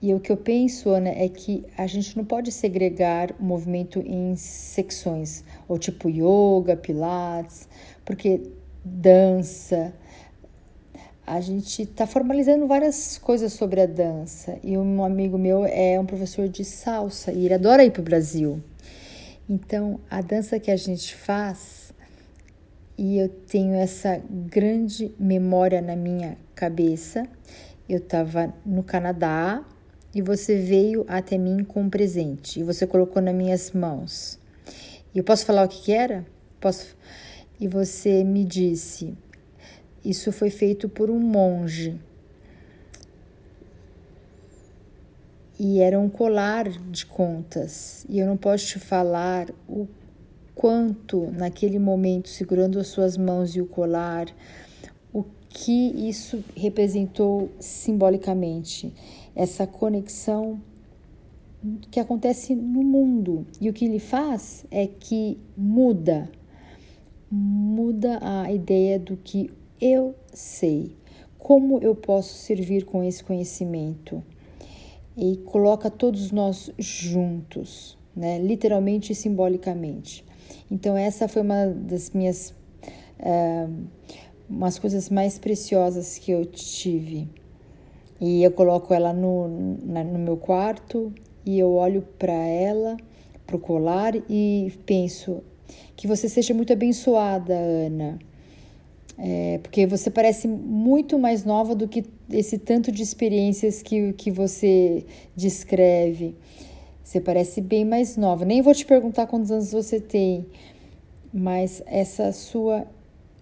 E 0.00 0.12
o 0.12 0.20
que 0.20 0.30
eu 0.30 0.36
penso, 0.36 0.90
Ana, 0.90 1.08
é 1.08 1.28
que 1.28 1.64
a 1.76 1.86
gente 1.86 2.16
não 2.16 2.24
pode 2.24 2.52
segregar 2.52 3.34
o 3.40 3.42
movimento 3.42 4.00
em 4.00 4.36
secções, 4.36 5.42
ou 5.66 5.78
tipo 5.78 6.08
yoga, 6.08 6.76
pilates, 6.76 7.68
porque 8.04 8.42
dança. 8.84 9.92
A 11.26 11.40
gente 11.40 11.82
está 11.82 12.06
formalizando 12.06 12.66
várias 12.66 13.18
coisas 13.18 13.52
sobre 13.52 13.80
a 13.80 13.86
dança. 13.86 14.58
E 14.62 14.78
um 14.78 15.02
amigo 15.02 15.36
meu 15.36 15.64
é 15.64 15.98
um 15.98 16.06
professor 16.06 16.48
de 16.48 16.64
salsa 16.64 17.32
e 17.32 17.46
ele 17.46 17.54
adora 17.54 17.84
ir 17.84 17.90
para 17.90 18.00
o 18.00 18.04
Brasil. 18.04 18.62
Então, 19.48 19.98
a 20.08 20.20
dança 20.20 20.60
que 20.60 20.70
a 20.70 20.76
gente 20.76 21.16
faz, 21.16 21.92
e 22.98 23.18
eu 23.18 23.28
tenho 23.28 23.74
essa 23.74 24.20
grande 24.30 25.12
memória 25.18 25.82
na 25.82 25.96
minha 25.96 26.36
cabeça. 26.54 27.26
Eu 27.88 27.98
estava 27.98 28.54
no 28.64 28.82
Canadá 28.82 29.64
e 30.16 30.22
você 30.22 30.56
veio 30.56 31.04
até 31.08 31.36
mim 31.36 31.62
com 31.62 31.82
um 31.82 31.90
presente 31.90 32.58
e 32.58 32.62
você 32.62 32.86
colocou 32.86 33.20
nas 33.20 33.34
minhas 33.34 33.72
mãos. 33.72 34.38
E 35.14 35.18
eu 35.18 35.22
posso 35.22 35.44
falar 35.44 35.62
o 35.62 35.68
que, 35.68 35.82
que 35.82 35.92
era? 35.92 36.24
Posso? 36.58 36.96
E 37.60 37.68
você 37.68 38.24
me 38.24 38.42
disse: 38.42 39.12
Isso 40.02 40.32
foi 40.32 40.48
feito 40.48 40.88
por 40.88 41.10
um 41.10 41.20
monge. 41.20 42.00
E 45.60 45.80
era 45.80 46.00
um 46.00 46.08
colar 46.08 46.66
de 46.66 47.04
contas. 47.04 48.06
E 48.08 48.18
eu 48.18 48.26
não 48.26 48.38
posso 48.38 48.68
te 48.68 48.78
falar 48.78 49.50
o 49.68 49.86
quanto, 50.54 51.30
naquele 51.32 51.78
momento, 51.78 52.30
segurando 52.30 52.80
as 52.80 52.86
suas 52.86 53.18
mãos 53.18 53.54
e 53.54 53.60
o 53.60 53.66
colar, 53.66 54.34
o 55.12 55.22
que 55.50 56.08
isso 56.08 56.42
representou 56.56 57.50
simbolicamente 57.60 58.94
essa 59.36 59.66
conexão 59.66 60.58
que 61.90 62.00
acontece 62.00 62.54
no 62.54 62.82
mundo. 62.82 63.46
E 63.60 63.68
o 63.68 63.72
que 63.72 63.84
ele 63.84 63.98
faz 63.98 64.64
é 64.70 64.86
que 64.86 65.38
muda, 65.56 66.30
muda 67.30 68.18
a 68.22 68.50
ideia 68.50 68.98
do 68.98 69.16
que 69.16 69.50
eu 69.80 70.14
sei, 70.32 70.96
como 71.38 71.78
eu 71.80 71.94
posso 71.94 72.34
servir 72.34 72.84
com 72.84 73.04
esse 73.04 73.22
conhecimento. 73.22 74.24
E 75.16 75.36
coloca 75.38 75.90
todos 75.90 76.30
nós 76.30 76.70
juntos, 76.78 77.96
né? 78.14 78.38
literalmente 78.38 79.12
e 79.12 79.14
simbolicamente. 79.14 80.24
Então, 80.70 80.96
essa 80.96 81.28
foi 81.28 81.42
uma 81.42 81.66
das 81.66 82.10
minhas. 82.10 82.54
Uh, 83.18 83.86
umas 84.48 84.78
coisas 84.78 85.08
mais 85.10 85.38
preciosas 85.38 86.18
que 86.18 86.30
eu 86.30 86.44
tive. 86.44 87.28
E 88.20 88.42
eu 88.42 88.50
coloco 88.50 88.94
ela 88.94 89.12
no, 89.12 89.76
na, 89.84 90.02
no 90.02 90.18
meu 90.18 90.36
quarto 90.36 91.12
e 91.44 91.58
eu 91.58 91.72
olho 91.74 92.02
para 92.18 92.32
ela, 92.32 92.96
para 93.46 93.56
o 93.56 93.58
colar 93.58 94.14
e 94.28 94.72
penso 94.84 95.42
que 95.94 96.06
você 96.06 96.28
seja 96.28 96.54
muito 96.54 96.72
abençoada, 96.72 97.54
Ana. 97.54 98.18
É, 99.18 99.58
porque 99.62 99.86
você 99.86 100.10
parece 100.10 100.46
muito 100.46 101.18
mais 101.18 101.44
nova 101.44 101.74
do 101.74 101.88
que 101.88 102.04
esse 102.30 102.58
tanto 102.58 102.92
de 102.92 103.02
experiências 103.02 103.82
que, 103.82 104.12
que 104.12 104.30
você 104.30 105.06
descreve. 105.34 106.34
Você 107.02 107.20
parece 107.20 107.60
bem 107.60 107.84
mais 107.84 108.16
nova. 108.16 108.44
Nem 108.44 108.60
vou 108.60 108.74
te 108.74 108.84
perguntar 108.84 109.26
quantos 109.26 109.50
anos 109.50 109.72
você 109.72 110.00
tem, 110.00 110.44
mas 111.32 111.82
essa 111.86 112.32
sua 112.32 112.86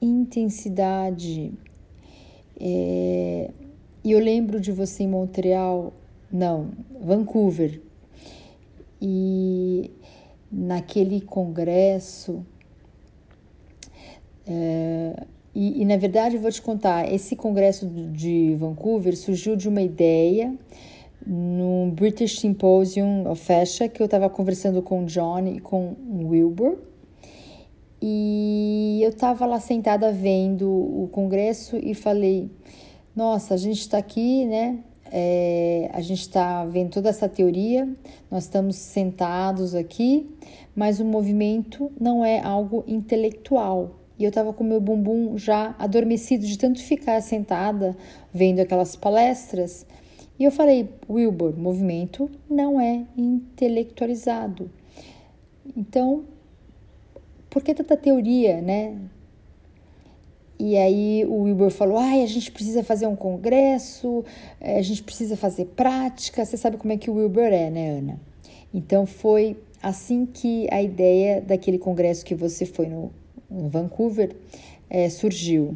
intensidade, 0.00 1.52
é, 2.60 3.50
e 4.04 4.12
eu 4.12 4.18
lembro 4.18 4.60
de 4.60 4.70
você 4.70 5.04
em 5.04 5.08
Montreal, 5.08 5.94
não, 6.30 6.72
Vancouver. 7.00 7.80
E 9.00 9.90
naquele 10.52 11.20
congresso. 11.22 12.44
É, 14.46 15.24
e, 15.54 15.80
e, 15.80 15.84
na 15.84 15.96
verdade, 15.96 16.36
eu 16.36 16.42
vou 16.42 16.50
te 16.50 16.60
contar: 16.60 17.10
esse 17.10 17.34
congresso 17.34 17.86
de 17.86 18.54
Vancouver 18.56 19.16
surgiu 19.16 19.56
de 19.56 19.68
uma 19.68 19.80
ideia 19.80 20.54
no 21.26 21.90
British 21.92 22.40
Symposium 22.40 23.28
of 23.30 23.42
Fashion, 23.42 23.88
que 23.88 24.02
eu 24.02 24.04
estava 24.04 24.28
conversando 24.28 24.82
com 24.82 25.02
o 25.02 25.06
John 25.06 25.46
e 25.46 25.60
com 25.60 25.96
o 26.10 26.28
Wilbur. 26.28 26.76
E 28.02 29.00
eu 29.02 29.08
estava 29.08 29.46
lá 29.46 29.58
sentada 29.58 30.12
vendo 30.12 30.68
o 30.68 31.08
congresso 31.10 31.76
e 31.76 31.94
falei: 31.94 32.50
nossa, 33.14 33.54
a 33.54 33.56
gente 33.56 33.80
está 33.80 33.98
aqui, 33.98 34.44
né? 34.46 34.78
É, 35.10 35.88
a 35.92 36.00
gente 36.00 36.22
está 36.22 36.64
vendo 36.64 36.90
toda 36.90 37.08
essa 37.08 37.28
teoria, 37.28 37.88
nós 38.30 38.44
estamos 38.44 38.74
sentados 38.74 39.74
aqui, 39.74 40.28
mas 40.74 40.98
o 40.98 41.04
movimento 41.04 41.92
não 42.00 42.24
é 42.24 42.40
algo 42.40 42.82
intelectual. 42.86 44.00
E 44.18 44.24
eu 44.24 44.28
estava 44.28 44.52
com 44.52 44.64
meu 44.64 44.80
bumbum 44.80 45.36
já 45.36 45.74
adormecido 45.78 46.46
de 46.46 46.58
tanto 46.58 46.80
ficar 46.82 47.20
sentada 47.20 47.96
vendo 48.32 48.60
aquelas 48.60 48.96
palestras. 48.96 49.86
E 50.38 50.44
eu 50.44 50.50
falei, 50.50 50.88
Wilbur, 51.08 51.56
movimento 51.56 52.28
não 52.50 52.80
é 52.80 53.04
intelectualizado. 53.16 54.70
Então, 55.76 56.24
por 57.48 57.62
que 57.62 57.74
tanta 57.74 57.96
teoria, 57.96 58.60
né? 58.60 58.96
E 60.58 60.76
aí 60.76 61.24
o 61.26 61.42
Wilbur 61.42 61.70
falou: 61.70 61.98
ai, 61.98 62.22
a 62.22 62.26
gente 62.26 62.50
precisa 62.50 62.82
fazer 62.82 63.06
um 63.06 63.16
congresso, 63.16 64.24
eh, 64.60 64.78
a 64.78 64.82
gente 64.82 65.02
precisa 65.02 65.36
fazer 65.36 65.66
prática. 65.66 66.44
Você 66.44 66.56
sabe 66.56 66.76
como 66.76 66.92
é 66.92 66.96
que 66.96 67.10
o 67.10 67.14
Wilbur 67.14 67.52
é, 67.52 67.70
né, 67.70 67.98
Ana? 67.98 68.20
Então 68.72 69.06
foi 69.06 69.56
assim 69.82 70.26
que 70.26 70.66
a 70.70 70.82
ideia 70.82 71.40
daquele 71.40 71.78
congresso 71.78 72.24
que 72.24 72.34
você 72.34 72.64
foi 72.64 72.86
no, 72.86 73.10
no 73.50 73.68
Vancouver 73.68 74.34
é, 74.88 75.08
surgiu. 75.08 75.74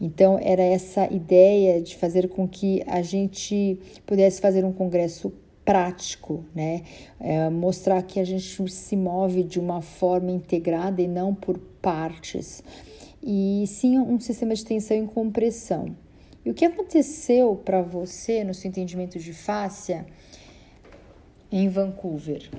Então 0.00 0.38
era 0.40 0.62
essa 0.62 1.12
ideia 1.12 1.80
de 1.80 1.96
fazer 1.96 2.28
com 2.28 2.48
que 2.48 2.82
a 2.86 3.02
gente 3.02 3.78
pudesse 4.06 4.40
fazer 4.40 4.64
um 4.64 4.72
congresso 4.72 5.32
prático, 5.64 6.44
né? 6.54 6.82
É, 7.20 7.48
mostrar 7.50 8.02
que 8.02 8.18
a 8.18 8.24
gente 8.24 8.70
se 8.70 8.96
move 8.96 9.42
de 9.42 9.60
uma 9.60 9.82
forma 9.82 10.30
integrada 10.30 11.00
e 11.02 11.06
não 11.06 11.34
por 11.34 11.58
partes 11.80 12.62
e 13.22 13.64
sim 13.66 13.98
um 13.98 14.18
sistema 14.18 14.54
de 14.54 14.64
tensão 14.64 14.96
e 14.96 15.06
compressão. 15.06 15.94
E 16.44 16.50
o 16.50 16.54
que 16.54 16.64
aconteceu 16.64 17.60
para 17.64 17.82
você 17.82 18.42
no 18.44 18.54
seu 18.54 18.68
entendimento 18.68 19.18
de 19.18 19.32
fáscia 19.32 20.06
em 21.52 21.68
Vancouver? 21.68 22.50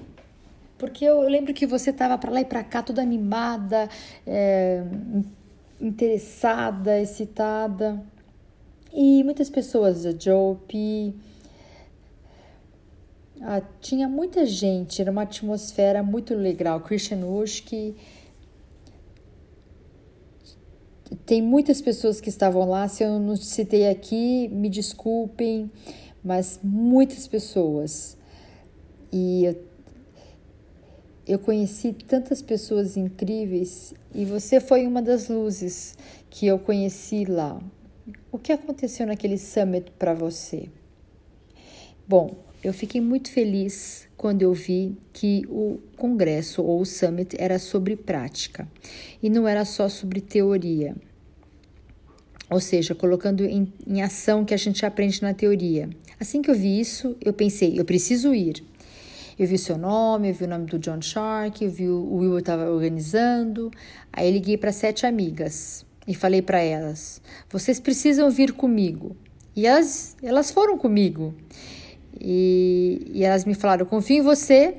Porque 0.78 1.06
eu 1.06 1.22
lembro 1.22 1.54
que 1.54 1.66
você 1.66 1.90
estava 1.90 2.18
para 2.18 2.32
lá 2.32 2.42
e 2.42 2.46
para 2.46 2.64
cá, 2.64 2.82
toda 2.82 3.02
animada, 3.02 3.90
é, 4.26 4.84
interessada, 5.80 7.00
excitada. 7.00 8.04
E 8.94 9.24
muitas 9.24 9.50
pessoas, 9.50 10.06
a 10.06 10.12
Joe 10.12 10.58
ah, 13.44 13.62
tinha 13.80 14.08
muita 14.08 14.46
gente, 14.46 15.02
era 15.02 15.10
uma 15.10 15.24
atmosfera 15.24 16.04
muito 16.04 16.36
legal. 16.36 16.80
Christian 16.82 17.26
Ushki, 17.26 17.96
tem 21.26 21.42
muitas 21.42 21.82
pessoas 21.82 22.20
que 22.20 22.30
estavam 22.30 22.68
lá, 22.68 22.88
se 22.88 23.04
eu 23.04 23.20
não 23.20 23.36
citei 23.36 23.90
aqui, 23.90 24.48
me 24.50 24.70
desculpem, 24.70 25.72
mas 26.24 26.60
muitas 26.64 27.28
pessoas. 27.28 28.18
E 29.12 29.46
eu, 29.46 29.64
eu 31.28 31.40
conheci 31.40 31.94
tantas 31.94 32.42
pessoas 32.42 32.98
incríveis 32.98 33.94
e 34.14 34.26
você 34.26 34.60
foi 34.60 34.88
uma 34.88 35.02
das 35.02 35.28
luzes 35.30 35.98
que 36.30 36.48
eu 36.48 36.58
conheci 36.58 37.26
lá. 37.26 37.62
O 38.32 38.38
que 38.38 38.52
aconteceu 38.52 39.06
naquele 39.06 39.38
summit 39.38 39.92
para 40.00 40.14
você? 40.14 40.70
Bom, 42.08 42.36
eu 42.64 42.74
fiquei 42.74 43.02
muito 43.02 43.32
feliz 43.32 44.08
quando 44.18 44.42
eu 44.42 44.54
vi 44.54 44.96
que 45.14 45.44
o 45.50 45.80
congresso 45.98 46.64
ou 46.64 46.82
o 46.82 46.86
summit 46.86 47.36
era 47.40 47.58
sobre 47.58 47.96
prática 47.96 48.68
e 49.22 49.30
não 49.30 49.48
era 49.48 49.66
só 49.66 49.90
sobre 49.90 50.22
teoria. 50.22 50.96
Ou 52.52 52.60
seja, 52.60 52.94
colocando 52.94 53.46
em, 53.46 53.72
em 53.88 54.02
ação 54.02 54.42
o 54.42 54.46
que 54.46 54.54
a 54.54 54.58
gente 54.58 54.86
aprende 54.86 55.22
na 55.22 55.34
teoria. 55.34 55.90
Assim 56.20 56.42
que 56.42 56.52
eu 56.52 56.56
vi 56.56 56.82
isso, 56.82 57.16
eu 57.22 57.32
pensei, 57.32 57.80
eu 57.80 57.86
preciso 57.86 58.36
ir. 58.36 58.62
Eu 59.40 59.48
vi 59.48 59.56
o 59.56 59.58
seu 59.58 59.78
nome, 59.78 60.30
eu 60.30 60.34
vi 60.34 60.44
o 60.44 60.48
nome 60.50 60.66
do 60.66 60.78
John 60.78 61.02
Shark, 61.02 61.64
eu 61.64 61.72
vi 61.72 61.88
o 61.88 62.14
Will 62.14 62.38
estava 62.38 62.70
organizando. 62.70 63.72
Aí 64.12 64.30
liguei 64.30 64.58
para 64.58 64.74
sete 64.74 65.06
amigas 65.06 65.86
e 66.06 66.14
falei 66.14 66.42
para 66.42 66.60
elas: 66.60 67.22
vocês 67.50 67.80
precisam 67.80 68.30
vir 68.30 68.52
comigo. 68.52 69.16
E 69.56 69.66
elas, 69.66 70.18
elas 70.22 70.52
foram 70.52 70.78
comigo. 70.78 71.34
E, 72.20 73.12
e 73.14 73.24
elas 73.24 73.46
me 73.46 73.56
falaram: 73.56 73.84
eu 73.84 73.90
confio 73.90 74.18
em 74.18 74.22
você 74.22 74.76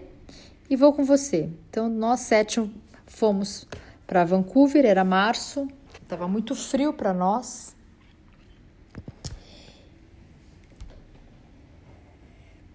e 0.68 0.76
vou 0.76 0.92
com 0.92 1.04
você. 1.04 1.48
Então 1.70 1.88
nós 1.88 2.20
sete 2.20 2.62
fomos 3.06 3.66
para 4.06 4.24
Vancouver, 4.24 4.84
era 4.84 5.02
março, 5.02 5.66
estava 6.12 6.28
muito 6.28 6.54
frio 6.54 6.92
para 6.92 7.14
nós. 7.14 7.74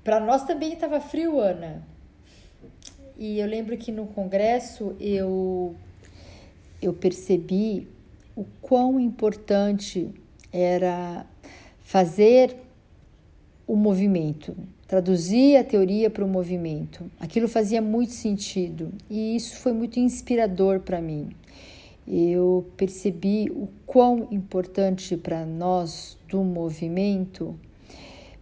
Para 0.04 0.20
nós 0.20 0.44
também 0.46 0.74
estava 0.74 1.00
frio, 1.00 1.40
Ana. 1.40 1.86
E 3.16 3.40
eu 3.40 3.46
lembro 3.46 3.78
que 3.78 3.92
no 3.92 4.08
congresso 4.08 4.96
eu 5.00 5.76
eu 6.82 6.94
percebi 6.94 7.88
o 8.36 8.44
quão 8.60 9.00
importante 9.00 10.12
era 10.52 11.26
fazer 11.82 12.56
o 13.68 13.76
movimento, 13.76 14.56
traduzir 14.88 15.58
a 15.58 15.64
teoria 15.64 16.10
para 16.10 16.26
o 16.26 16.28
movimento. 16.28 17.12
Aquilo 17.20 17.48
fazia 17.48 17.82
muito 17.82 18.14
sentido 18.14 18.92
e 19.10 19.36
isso 19.36 19.58
foi 19.58 19.74
muito 19.74 20.00
inspirador 20.00 20.80
para 20.80 21.00
mim. 21.00 21.30
Eu 22.08 22.72
percebi 22.78 23.52
o 23.52 23.68
quão 23.86 24.28
importante 24.32 25.18
para 25.18 25.46
nós 25.46 26.18
do 26.30 26.42
movimento 26.44 27.60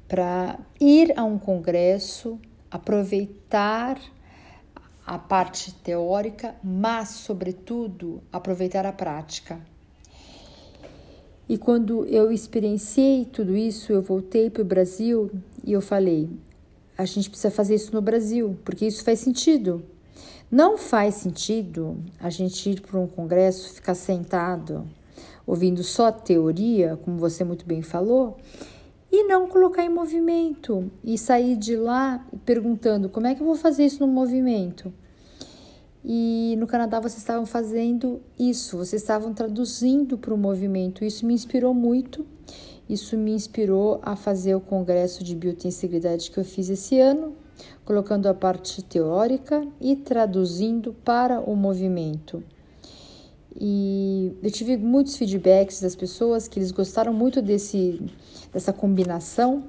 para 0.07 0.60
ir 0.79 1.17
a 1.17 1.24
um 1.24 1.39
congresso, 1.39 2.39
aproveitar 2.69 4.00
a 5.05 5.17
parte 5.17 5.74
teórica, 5.74 6.55
mas, 6.63 7.10
sobretudo, 7.10 8.22
aproveitar 8.31 8.86
a 8.86 8.93
prática. 8.93 9.60
E 11.48 11.57
quando 11.57 12.05
eu 12.05 12.31
experienciei 12.31 13.25
tudo 13.25 13.55
isso, 13.55 13.91
eu 13.91 14.01
voltei 14.01 14.50
para 14.50 14.63
o 14.63 14.65
Brasil 14.65 15.31
e 15.63 15.74
eu 15.74 15.81
falei: 15.81 16.29
a 16.98 17.05
gente 17.05 17.29
precisa 17.29 17.51
fazer 17.51 17.75
isso 17.75 17.93
no 17.93 18.01
Brasil, 18.01 18.57
porque 18.63 18.86
isso 18.86 19.03
faz 19.03 19.19
sentido. 19.19 19.84
Não 20.52 20.78
faz 20.78 21.16
sentido 21.16 21.98
a 22.20 22.30
gente 22.30 22.70
ir 22.70 22.82
para 22.82 23.00
um 23.00 23.08
congresso, 23.08 23.74
ficar 23.74 23.96
sentado, 23.96 24.88
ouvindo 25.46 25.84
só 25.84 26.12
teoria, 26.12 26.98
como 27.04 27.18
você 27.18 27.44
muito 27.44 27.66
bem 27.66 27.82
falou, 27.82 28.38
e 29.12 29.24
não 29.24 29.48
colocar 29.48 29.84
em 29.84 29.90
movimento 29.90 30.92
e 31.04 31.18
sair 31.18 31.56
de 31.56 31.75
lá 31.75 32.25
perguntando 32.46 33.10
como 33.10 33.28
é 33.28 33.34
que 33.34 33.42
eu 33.42 33.46
vou 33.46 33.56
fazer 33.56 33.86
isso 33.86 34.06
no 34.06 34.12
movimento. 34.12 34.94
E 36.04 36.56
no 36.60 36.68
Canadá 36.68 37.00
vocês 37.00 37.18
estavam 37.18 37.48
fazendo 37.48 38.22
isso, 38.38 38.78
vocês 38.78 39.02
estavam 39.02 39.34
traduzindo 39.34 40.18
para 40.18 40.34
o 40.34 40.38
movimento. 40.38 41.04
Isso 41.04 41.25
me 41.25 41.34
inspirou 41.34 41.74
muito. 41.74 42.25
Isso 42.88 43.18
me 43.18 43.32
inspirou 43.32 44.00
a 44.04 44.16
fazer 44.16 44.54
o 44.54 44.62
congresso 44.62 45.24
de 45.24 45.36
biotenseguridade 45.36 46.30
que 46.30 46.38
eu 46.38 46.46
fiz 46.46 46.70
esse 46.70 47.00
ano, 47.00 47.34
colocando 47.84 48.28
a 48.28 48.34
parte 48.34 48.84
teórica 48.84 49.66
e 49.80 49.96
traduzindo 49.96 50.94
para 51.04 51.40
o 51.40 51.56
movimento. 51.56 52.44
E 53.56 54.34
eu 54.44 54.52
tive 54.52 54.76
muitos 54.76 55.16
feedbacks 55.16 55.80
das 55.80 55.96
pessoas 55.96 56.48
que 56.48 56.60
eles 56.60 56.72
gostaram 56.72 57.13
muito 57.13 57.41
desse, 57.41 58.02
dessa 58.52 58.74
combinação, 58.74 59.63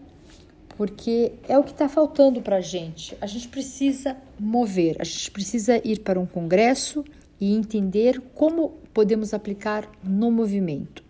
porque 0.76 1.32
é 1.48 1.56
o 1.56 1.62
que 1.62 1.70
está 1.70 1.88
faltando 1.88 2.42
para 2.42 2.56
a 2.56 2.60
gente. 2.60 3.16
A 3.20 3.26
gente 3.26 3.48
precisa 3.48 4.16
mover, 4.38 4.96
a 4.98 5.04
gente 5.04 5.30
precisa 5.30 5.80
ir 5.84 6.00
para 6.00 6.18
um 6.18 6.26
congresso 6.26 7.04
e 7.40 7.54
entender 7.54 8.20
como 8.34 8.70
podemos 8.92 9.32
aplicar 9.32 9.88
no 10.02 10.32
movimento. 10.32 11.04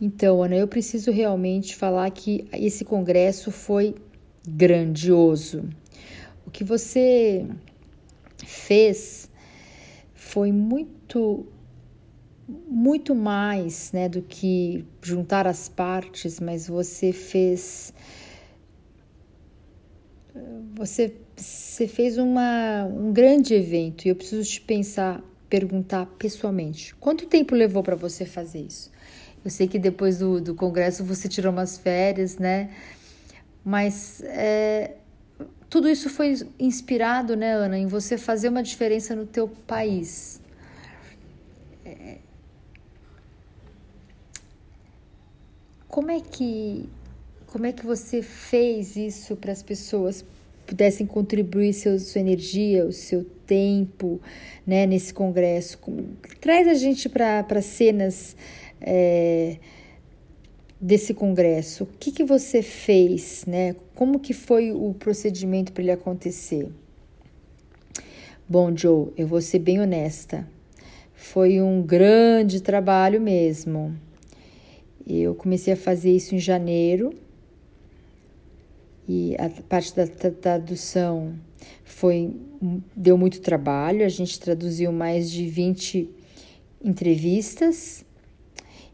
Então, 0.00 0.42
Ana, 0.42 0.56
eu 0.56 0.66
preciso 0.66 1.10
realmente 1.10 1.76
falar 1.76 2.10
que 2.10 2.44
esse 2.52 2.84
congresso 2.84 3.50
foi 3.50 3.94
grandioso. 4.46 5.68
O 6.46 6.50
que 6.50 6.64
você 6.64 7.46
fez 8.44 9.30
foi 10.14 10.50
muito 10.52 11.46
muito 12.68 13.14
mais 13.14 13.92
né, 13.92 14.08
do 14.08 14.22
que 14.22 14.84
juntar 15.02 15.46
as 15.46 15.68
partes, 15.68 16.40
mas 16.40 16.66
você 16.66 17.12
fez. 17.12 17.92
Você, 20.74 21.14
você 21.36 21.86
fez 21.86 22.18
uma, 22.18 22.84
um 22.84 23.12
grande 23.12 23.54
evento 23.54 24.06
e 24.06 24.08
eu 24.08 24.16
preciso 24.16 24.48
te 24.48 24.60
pensar, 24.60 25.22
perguntar 25.48 26.06
pessoalmente: 26.18 26.94
quanto 26.96 27.26
tempo 27.26 27.54
levou 27.54 27.82
para 27.82 27.96
você 27.96 28.24
fazer 28.24 28.60
isso? 28.60 28.90
Eu 29.44 29.50
sei 29.50 29.66
que 29.66 29.78
depois 29.78 30.18
do, 30.18 30.40
do 30.40 30.54
congresso 30.54 31.04
você 31.04 31.28
tirou 31.28 31.52
umas 31.52 31.76
férias, 31.76 32.38
né? 32.38 32.70
Mas 33.64 34.22
é, 34.24 34.96
tudo 35.70 35.88
isso 35.88 36.10
foi 36.10 36.34
inspirado, 36.58 37.36
né, 37.36 37.52
Ana, 37.52 37.78
em 37.78 37.86
você 37.86 38.18
fazer 38.18 38.48
uma 38.48 38.62
diferença 38.62 39.14
no 39.14 39.24
teu 39.24 39.48
país. 39.48 40.40
É, 41.84 42.18
como 45.88 46.10
é 46.10 46.20
que 46.20 46.88
como 47.46 47.66
é 47.66 47.72
que 47.72 47.84
você 47.84 48.22
fez 48.22 48.96
isso 48.96 49.36
para 49.36 49.52
as 49.52 49.62
pessoas 49.62 50.24
pudessem 50.66 51.06
contribuir 51.06 51.74
seu, 51.74 51.98
sua 51.98 52.22
energia, 52.22 52.86
o 52.86 52.92
seu 52.92 53.24
tempo, 53.46 54.18
né, 54.66 54.86
nesse 54.86 55.12
congresso? 55.12 55.78
Traz 56.40 56.66
a 56.66 56.72
gente 56.72 57.10
para 57.10 57.60
cenas 57.60 58.34
é, 58.80 59.58
desse 60.82 61.14
congresso, 61.14 61.84
o 61.84 61.86
que, 61.86 62.10
que 62.10 62.24
você 62.24 62.60
fez, 62.60 63.44
né? 63.46 63.76
Como 63.94 64.18
que 64.18 64.34
foi 64.34 64.72
o 64.72 64.92
procedimento 64.92 65.72
para 65.72 65.80
ele 65.80 65.92
acontecer? 65.92 66.68
Bom, 68.48 68.76
Joe, 68.76 69.12
eu 69.16 69.28
vou 69.28 69.40
ser 69.40 69.60
bem 69.60 69.80
honesta. 69.80 70.44
Foi 71.14 71.62
um 71.62 71.80
grande 71.82 72.60
trabalho 72.60 73.20
mesmo. 73.20 73.96
Eu 75.06 75.36
comecei 75.36 75.74
a 75.74 75.76
fazer 75.76 76.10
isso 76.10 76.34
em 76.34 76.40
janeiro 76.40 77.14
e 79.08 79.36
a 79.38 79.48
parte 79.62 79.94
da 79.94 80.06
tradução 80.06 81.34
foi 81.84 82.34
deu 82.96 83.16
muito 83.16 83.40
trabalho. 83.40 84.04
A 84.04 84.08
gente 84.08 84.38
traduziu 84.40 84.90
mais 84.90 85.30
de 85.30 85.46
20 85.46 86.10
entrevistas 86.84 88.04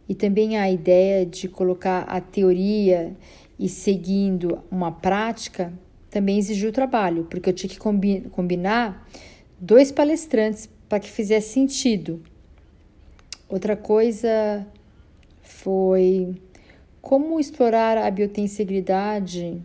e 0.08 0.14
também 0.14 0.56
a 0.56 0.70
ideia 0.70 1.26
de 1.26 1.48
colocar 1.48 2.02
a 2.02 2.20
teoria 2.20 3.14
e 3.58 3.68
seguindo 3.68 4.62
uma 4.70 4.90
prática 4.90 5.72
também 6.10 6.38
exigiu 6.38 6.72
trabalho, 6.72 7.24
porque 7.24 7.50
eu 7.50 7.52
tinha 7.52 7.68
que 7.68 7.78
combinar 8.30 9.06
dois 9.60 9.92
palestrantes 9.92 10.68
para 10.88 11.00
que 11.00 11.10
fizesse 11.10 11.52
sentido. 11.52 12.22
Outra 13.48 13.76
coisa 13.76 14.66
foi 15.42 16.34
como 17.00 17.38
explorar 17.38 17.98
a 17.98 18.10
biotensegridade 18.10 19.62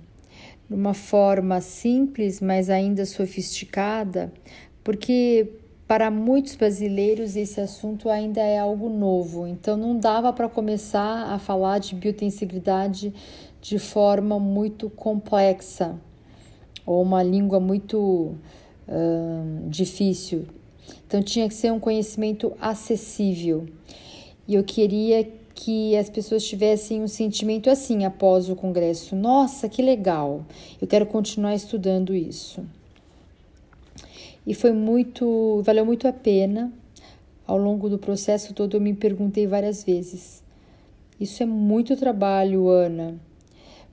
de 0.68 0.76
uma 0.76 0.94
forma 0.94 1.62
simples, 1.62 2.42
mas 2.42 2.70
ainda 2.70 3.06
sofisticada, 3.06 4.34
porque 4.84 5.50
para 5.94 6.10
muitos 6.10 6.56
brasileiros, 6.56 7.36
esse 7.36 7.62
assunto 7.62 8.10
ainda 8.10 8.42
é 8.42 8.58
algo 8.58 8.90
novo, 8.90 9.46
então 9.46 9.78
não 9.78 9.96
dava 9.96 10.34
para 10.34 10.50
começar 10.50 11.32
a 11.32 11.38
falar 11.38 11.78
de 11.78 11.94
biotensegridade 11.94 13.14
de 13.62 13.78
forma 13.78 14.40
muito 14.40 14.90
complexa 14.90 15.96
ou 16.84 17.00
uma 17.00 17.22
língua 17.22 17.60
muito 17.60 18.34
difícil. 19.68 20.48
Então 21.06 21.22
tinha 21.22 21.48
que 21.48 21.54
ser 21.54 21.72
um 21.72 21.80
conhecimento 21.80 22.54
acessível. 22.60 23.68
E 24.48 24.56
eu 24.56 24.64
queria 24.64 25.32
que 25.54 25.96
as 25.96 26.10
pessoas 26.10 26.44
tivessem 26.44 27.04
um 27.04 27.08
sentimento 27.08 27.70
assim 27.70 28.04
após 28.04 28.50
o 28.50 28.56
congresso: 28.56 29.16
nossa, 29.16 29.70
que 29.70 29.84
legal, 29.84 30.44
eu 30.82 30.88
quero 30.88 31.06
continuar 31.06 31.54
estudando 31.54 32.16
isso. 32.16 32.64
E 34.46 34.54
foi 34.54 34.72
muito, 34.72 35.62
valeu 35.64 35.86
muito 35.86 36.08
a 36.08 36.14
pena. 36.14 36.72
Ao 37.46 37.58
longo 37.58 37.90
do 37.90 37.98
processo 37.98 38.54
todo 38.54 38.78
eu 38.78 38.82
me 38.82 38.94
perguntei 38.94 39.46
várias 39.48 39.84
vezes: 39.84 40.44
isso 41.20 41.44
é 41.44 41.46
muito 41.46 41.96
trabalho, 41.96 42.70
Ana. 42.70 43.16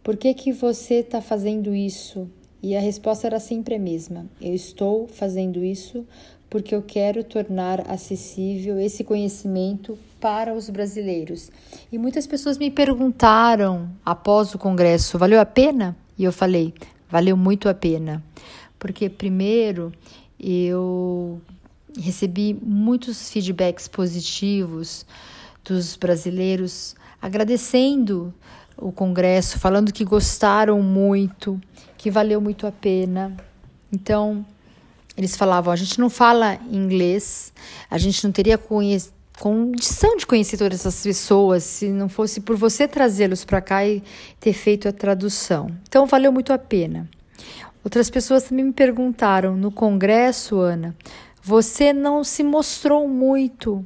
Por 0.03 0.17
que 0.17 0.33
que 0.35 0.53
você 0.53 0.95
está 0.95 1.21
fazendo 1.21 1.75
isso? 1.75 2.29
E 2.63 2.77
a 2.77 2.81
resposta 2.81 3.27
era 3.27 3.41
sempre 3.41 3.75
a 3.75 3.79
mesma: 3.79 4.27
eu 4.41 4.55
estou 4.55 5.07
fazendo 5.07 5.65
isso 5.65 6.07
porque 6.49 6.75
eu 6.75 6.83
quero 6.83 7.23
tornar 7.23 7.89
acessível 7.89 8.79
esse 8.81 9.05
conhecimento 9.05 9.97
para 10.21 10.53
os 10.53 10.69
brasileiros. 10.69 11.49
E 11.93 11.97
muitas 11.97 12.27
pessoas 12.27 12.59
me 12.59 12.71
perguntaram 12.71 13.89
após 14.05 14.55
o 14.55 14.59
congresso: 14.59 15.19
valeu 15.19 15.41
a 15.41 15.47
pena? 15.47 15.97
E 16.19 16.25
eu 16.25 16.33
falei: 16.33 16.75
valeu 17.09 17.37
muito 17.37 17.69
a 17.69 17.75
pena. 17.75 18.23
Porque, 18.79 19.09
primeiro, 19.09 19.93
eu 20.43 21.41
recebi 21.99 22.59
muitos 22.63 23.31
feedbacks 23.31 23.87
positivos 23.89 25.05
dos 25.65 25.97
brasileiros 25.97 26.95
agradecendo 27.21 28.33
o 28.77 28.91
congresso, 28.91 29.59
falando 29.59 29.93
que 29.93 30.05
gostaram 30.05 30.83
muito, 30.83 31.61
que 31.99 32.11
valeu 32.11 32.41
muito 32.41 32.67
a 32.67 32.73
pena. 32.73 33.37
Então, 33.93 34.45
eles 35.17 35.37
falavam: 35.37 35.73
a 35.73 35.77
gente 35.77 35.99
não 35.99 36.09
fala 36.09 36.59
inglês, 36.71 37.53
a 37.91 37.99
gente 37.99 38.25
não 38.25 38.33
teria 38.33 38.59
condição 38.59 40.17
de 40.17 40.27
conhecer 40.27 40.57
todas 40.57 40.81
essas 40.81 41.03
pessoas 41.03 41.63
se 41.63 41.89
não 41.89 42.09
fosse 42.09 42.41
por 42.41 42.57
você 42.57 42.89
trazê-los 42.89 43.45
para 43.45 43.61
cá 43.61 43.87
e 43.87 44.03
ter 44.39 44.55
feito 44.55 44.89
a 44.89 44.93
tradução. 44.93 45.71
Então, 45.87 46.07
valeu 46.07 46.33
muito 46.33 46.53
a 46.53 46.59
pena. 46.59 47.09
Outras 47.83 48.11
pessoas 48.11 48.45
também 48.45 48.67
me 48.67 48.73
perguntaram 48.73 49.57
no 49.57 49.71
congresso, 49.71 50.59
Ana, 50.61 50.95
você 51.43 51.93
não 51.93 52.23
se 52.23 52.43
mostrou 52.43 53.09
muito 53.09 53.85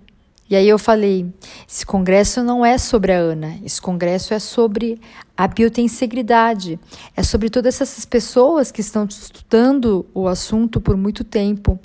e 0.48 0.56
aí 0.56 0.68
eu 0.68 0.78
falei: 0.78 1.32
esse 1.68 1.86
congresso 1.86 2.42
não 2.42 2.64
é 2.64 2.76
sobre 2.76 3.12
a 3.12 3.18
Ana, 3.18 3.58
esse 3.64 3.80
congresso 3.80 4.34
é 4.34 4.38
sobre 4.38 5.00
a 5.36 5.48
biotensegridade, 5.48 6.78
é 7.16 7.22
sobre 7.22 7.48
todas 7.48 7.80
essas 7.80 8.04
pessoas 8.04 8.70
que 8.70 8.80
estão 8.80 9.04
estudando 9.04 10.06
o 10.14 10.28
assunto 10.28 10.80
por 10.80 10.96
muito 10.96 11.24
tempo. 11.24 11.78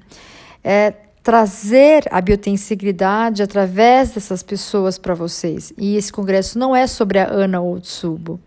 É 0.63 0.93
trazer 1.23 2.03
a 2.11 2.19
biotensegridade 2.19 3.43
através 3.43 4.11
dessas 4.11 4.43
pessoas 4.43 4.97
para 4.97 5.13
vocês. 5.13 5.71
E 5.77 5.95
esse 5.95 6.11
congresso 6.11 6.57
não 6.57 6.75
é 6.75 6.85
sobre 6.87 7.19
a 7.19 7.29
Ana 7.29 7.61
Otsubo. 7.61 8.39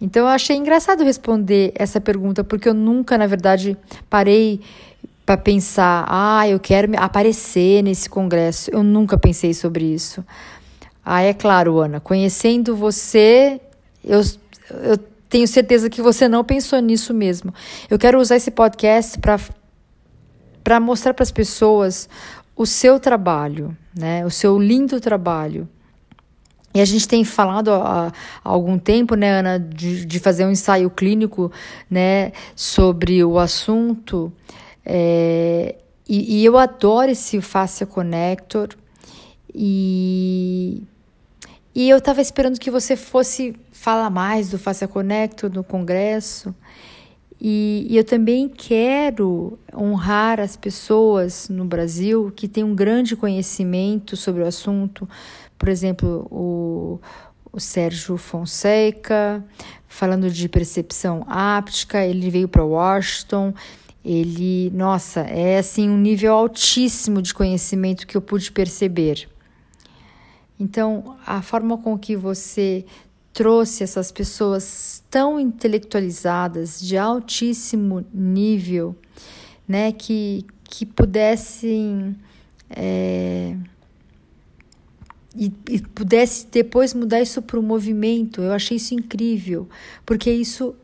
Então 0.00 0.22
eu 0.22 0.28
achei 0.28 0.56
engraçado 0.56 1.02
responder 1.02 1.72
essa 1.74 2.00
pergunta, 2.00 2.44
porque 2.44 2.68
eu 2.68 2.74
nunca, 2.74 3.16
na 3.16 3.26
verdade, 3.26 3.76
parei 4.10 4.60
para 5.24 5.36
pensar, 5.36 6.06
ah, 6.08 6.48
eu 6.48 6.60
quero 6.60 6.92
aparecer 6.98 7.82
nesse 7.82 8.08
congresso. 8.08 8.70
Eu 8.70 8.82
nunca 8.82 9.18
pensei 9.18 9.52
sobre 9.52 9.84
isso. 9.84 10.24
Ah, 11.04 11.22
é 11.22 11.34
claro, 11.34 11.78
Ana, 11.78 11.98
conhecendo 11.98 12.76
você, 12.76 13.60
eu, 14.04 14.20
eu 14.70 14.98
tenho 15.28 15.48
certeza 15.48 15.90
que 15.90 16.00
você 16.00 16.28
não 16.28 16.44
pensou 16.44 16.78
nisso 16.80 17.12
mesmo. 17.12 17.52
Eu 17.90 17.98
quero 17.98 18.20
usar 18.20 18.36
esse 18.36 18.50
podcast 18.50 19.18
para 20.62 20.80
mostrar 20.80 21.14
para 21.14 21.22
as 21.22 21.30
pessoas 21.30 22.08
o 22.56 22.64
seu 22.64 23.00
trabalho, 23.00 23.76
né? 23.96 24.24
O 24.24 24.30
seu 24.30 24.58
lindo 24.58 25.00
trabalho. 25.00 25.68
E 26.76 26.80
a 26.82 26.84
gente 26.84 27.08
tem 27.08 27.24
falado 27.24 27.70
há, 27.70 28.08
há 28.08 28.12
algum 28.44 28.78
tempo, 28.78 29.14
né, 29.14 29.38
Ana, 29.38 29.58
de, 29.58 30.04
de 30.04 30.18
fazer 30.18 30.44
um 30.44 30.50
ensaio 30.50 30.90
clínico, 30.90 31.50
né, 31.90 32.32
sobre 32.54 33.24
o 33.24 33.38
assunto. 33.38 34.30
É, 34.84 35.76
e, 36.06 36.36
e, 36.36 36.44
eu 36.44 36.58
adoro 36.58 37.10
esse 37.10 37.40
Fascia 37.40 37.86
Connector. 37.86 38.68
E, 39.54 40.82
e 41.74 41.88
eu 41.88 41.96
estava 41.96 42.20
esperando 42.20 42.60
que 42.60 42.70
você 42.70 42.94
fosse 42.94 43.56
falar 43.72 44.10
mais 44.10 44.50
do 44.50 44.58
Fascia 44.58 44.86
Connector 44.86 45.50
no 45.50 45.64
congresso. 45.64 46.54
E, 47.40 47.86
e, 47.88 47.96
eu 47.96 48.04
também 48.04 48.50
quero 48.50 49.58
honrar 49.74 50.40
as 50.40 50.56
pessoas 50.58 51.48
no 51.48 51.64
Brasil 51.64 52.30
que 52.36 52.46
têm 52.46 52.64
um 52.64 52.74
grande 52.74 53.16
conhecimento 53.16 54.14
sobre 54.14 54.42
o 54.42 54.46
assunto. 54.46 55.08
Por 55.58 55.68
exemplo, 55.68 56.26
o, 56.30 57.00
o 57.52 57.60
Sérgio 57.60 58.16
Fonseca, 58.16 59.44
falando 59.88 60.30
de 60.30 60.48
percepção 60.48 61.24
áptica, 61.28 62.04
ele 62.04 62.30
veio 62.30 62.48
para 62.48 62.64
Washington 62.64 63.54
ele, 64.08 64.70
nossa, 64.70 65.22
é 65.22 65.58
assim 65.58 65.90
um 65.90 65.98
nível 65.98 66.32
altíssimo 66.32 67.20
de 67.20 67.34
conhecimento 67.34 68.06
que 68.06 68.16
eu 68.16 68.20
pude 68.20 68.52
perceber. 68.52 69.28
Então, 70.60 71.16
a 71.26 71.42
forma 71.42 71.76
com 71.76 71.98
que 71.98 72.14
você 72.14 72.84
trouxe 73.32 73.82
essas 73.82 74.12
pessoas 74.12 75.02
tão 75.10 75.40
intelectualizadas, 75.40 76.80
de 76.80 76.96
altíssimo 76.96 78.06
nível, 78.14 78.94
né, 79.66 79.90
que, 79.90 80.46
que 80.62 80.86
pudessem 80.86 82.14
é, 82.70 83.56
e, 85.36 85.52
e 85.70 85.80
pudesse 85.80 86.46
depois 86.50 86.94
mudar 86.94 87.20
isso 87.20 87.42
para 87.42 87.58
o 87.58 87.62
movimento, 87.62 88.40
eu 88.42 88.52
achei 88.52 88.76
isso 88.76 88.94
incrível, 88.94 89.68
porque 90.04 90.30
isso 90.30 90.74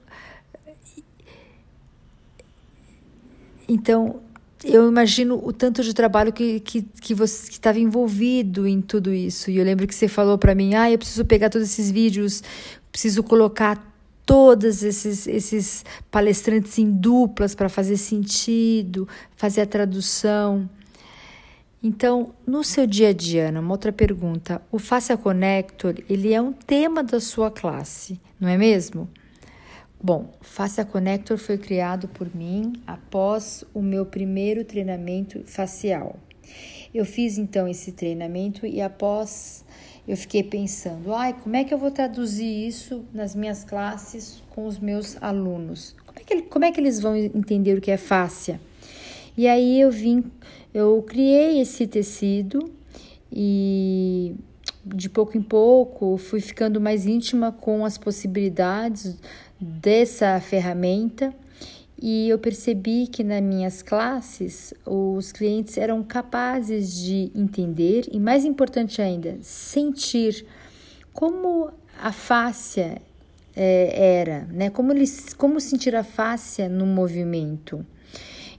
Então, 3.68 4.20
eu 4.62 4.86
imagino 4.86 5.40
o 5.42 5.50
tanto 5.50 5.82
de 5.82 5.94
trabalho 5.94 6.30
que, 6.30 6.60
que, 6.60 6.82
que 6.82 7.14
você 7.14 7.50
estava 7.50 7.78
envolvido 7.78 8.66
em 8.66 8.82
tudo 8.82 9.12
isso. 9.12 9.50
E 9.50 9.56
eu 9.56 9.64
lembro 9.64 9.86
que 9.86 9.94
você 9.94 10.08
falou 10.08 10.36
para 10.36 10.54
mim: 10.54 10.74
ah, 10.74 10.90
eu 10.90 10.98
preciso 10.98 11.24
pegar 11.24 11.48
todos 11.48 11.68
esses 11.68 11.90
vídeos, 11.90 12.42
preciso 12.90 13.22
colocar 13.22 13.82
todos 14.26 14.82
esses, 14.82 15.26
esses 15.26 15.84
palestrantes 16.10 16.78
em 16.78 16.90
duplas 16.90 17.54
para 17.54 17.68
fazer 17.68 17.96
sentido, 17.96 19.08
fazer 19.36 19.62
a 19.62 19.66
tradução. 19.66 20.68
Então, 21.82 22.32
no 22.46 22.62
seu 22.62 22.86
dia 22.86 23.08
a 23.08 23.12
dia, 23.12 23.48
Ana, 23.48 23.60
uma 23.60 23.72
outra 23.72 23.92
pergunta: 23.92 24.62
o 24.70 24.78
Faça 24.78 25.16
Connector, 25.16 25.94
ele 26.08 26.32
é 26.32 26.40
um 26.40 26.52
tema 26.52 27.02
da 27.02 27.18
sua 27.18 27.50
classe, 27.50 28.20
não 28.38 28.48
é 28.48 28.56
mesmo? 28.56 29.08
Bom, 30.00 30.32
Face 30.40 30.84
Connector 30.84 31.38
foi 31.38 31.56
criado 31.56 32.08
por 32.08 32.34
mim 32.34 32.72
após 32.86 33.64
o 33.72 33.80
meu 33.80 34.04
primeiro 34.04 34.64
treinamento 34.64 35.42
facial. 35.46 36.16
Eu 36.92 37.04
fiz 37.04 37.38
então 37.38 37.68
esse 37.68 37.92
treinamento 37.92 38.66
e 38.66 38.80
após 38.80 39.64
eu 40.06 40.16
fiquei 40.16 40.42
pensando, 40.42 41.14
ai, 41.14 41.32
como 41.32 41.54
é 41.54 41.62
que 41.62 41.72
eu 41.72 41.78
vou 41.78 41.90
traduzir 41.90 42.66
isso 42.66 43.04
nas 43.14 43.36
minhas 43.36 43.62
classes 43.62 44.42
com 44.50 44.66
os 44.66 44.78
meus 44.78 45.16
alunos? 45.22 45.94
Como 46.04 46.18
é 46.18 46.24
que, 46.24 46.42
como 46.42 46.64
é 46.64 46.72
que 46.72 46.80
eles 46.80 46.98
vão 46.98 47.14
entender 47.16 47.78
o 47.78 47.80
que 47.80 47.90
é 47.90 47.96
fáscia? 47.96 48.60
E 49.36 49.48
aí 49.48 49.80
eu 49.80 49.90
vim, 49.90 50.24
eu 50.74 51.02
criei 51.06 51.60
esse 51.60 51.86
tecido 51.86 52.70
e 53.30 54.34
de 54.84 55.08
pouco 55.08 55.38
em 55.38 55.42
pouco 55.42 56.16
fui 56.18 56.40
ficando 56.40 56.80
mais 56.80 57.06
íntima 57.06 57.52
com 57.52 57.84
as 57.84 57.96
possibilidades 57.96 59.16
dessa 59.58 60.40
ferramenta 60.40 61.32
e 62.04 62.28
eu 62.28 62.36
percebi 62.36 63.06
que 63.06 63.22
nas 63.22 63.40
minhas 63.40 63.80
classes 63.80 64.74
os 64.84 65.30
clientes 65.30 65.78
eram 65.78 66.02
capazes 66.02 66.92
de 66.92 67.30
entender 67.32 68.08
e, 68.10 68.18
mais 68.18 68.44
importante 68.44 69.00
ainda, 69.00 69.38
sentir 69.40 70.44
como 71.12 71.70
a 72.00 72.10
fáscia 72.10 73.00
é, 73.54 74.18
era, 74.20 74.48
né? 74.50 74.68
Como, 74.68 74.92
eles, 74.92 75.32
como 75.32 75.60
sentir 75.60 75.94
a 75.94 76.02
fáscia 76.02 76.68
no 76.68 76.86
movimento. 76.86 77.86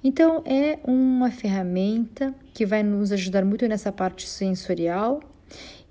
Então, 0.03 0.43
é 0.45 0.79
uma 0.83 1.31
ferramenta 1.31 2.35
que 2.53 2.65
vai 2.65 2.83
nos 2.83 3.11
ajudar 3.11 3.45
muito 3.45 3.65
nessa 3.67 3.91
parte 3.91 4.27
sensorial 4.27 5.21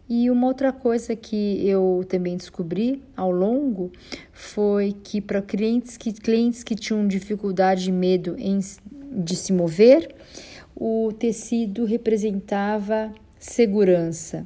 e 0.08 0.30
uma 0.30 0.48
outra 0.48 0.70
coisa 0.70 1.16
que 1.16 1.66
eu 1.66 2.04
também 2.06 2.36
descobri 2.36 3.02
ao 3.16 3.30
longo 3.30 3.90
foi 4.30 4.94
que 5.02 5.22
para 5.22 5.40
clientes 5.40 5.96
que, 5.96 6.12
clientes 6.12 6.62
que 6.62 6.74
tinham 6.74 7.08
dificuldade 7.08 7.88
e 7.88 7.92
medo 7.92 8.36
em, 8.38 8.60
de 9.24 9.34
se 9.34 9.52
mover, 9.54 10.14
o 10.76 11.12
tecido 11.18 11.86
representava 11.86 13.10
segurança. 13.38 14.44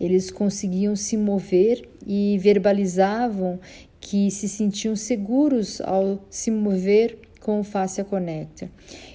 Eles 0.00 0.30
conseguiam 0.30 0.96
se 0.96 1.18
mover 1.18 1.86
e 2.06 2.38
verbalizavam 2.38 3.60
que 4.00 4.30
se 4.30 4.48
sentiam 4.48 4.96
seguros 4.96 5.80
ao 5.82 6.24
se 6.30 6.50
mover 6.50 7.18
com 7.42 7.60
o 7.60 7.64
Fascia 7.64 8.04
Connector. 8.04 8.68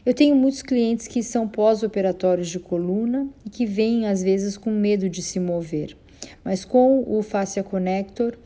Eu 0.06 0.13
tenho 0.13 0.36
muitos 0.36 0.62
clientes 0.62 1.08
que 1.08 1.24
são 1.24 1.48
pós-operatórios 1.48 2.50
de 2.50 2.60
coluna 2.60 3.28
e 3.46 3.50
que 3.50 3.66
vêm 3.66 4.06
às 4.06 4.22
vezes 4.22 4.58
com 4.58 4.70
medo 4.70 5.10
de 5.10 5.22
se 5.24 5.40
mover, 5.40 5.98
mas 6.44 6.66
com 6.66 7.04
o 7.08 7.24
Fascia 7.24 7.63
Connector 7.63 8.38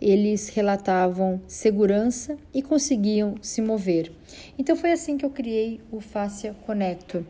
eles 0.00 0.48
relatavam 0.48 1.40
segurança 1.46 2.36
e 2.54 2.62
conseguiam 2.62 3.34
se 3.42 3.60
mover. 3.60 4.12
Então 4.56 4.76
foi 4.76 4.92
assim 4.92 5.16
que 5.16 5.24
eu 5.24 5.30
criei 5.30 5.80
o 5.90 6.00
Fácia 6.00 6.54
Connector, 6.64 7.22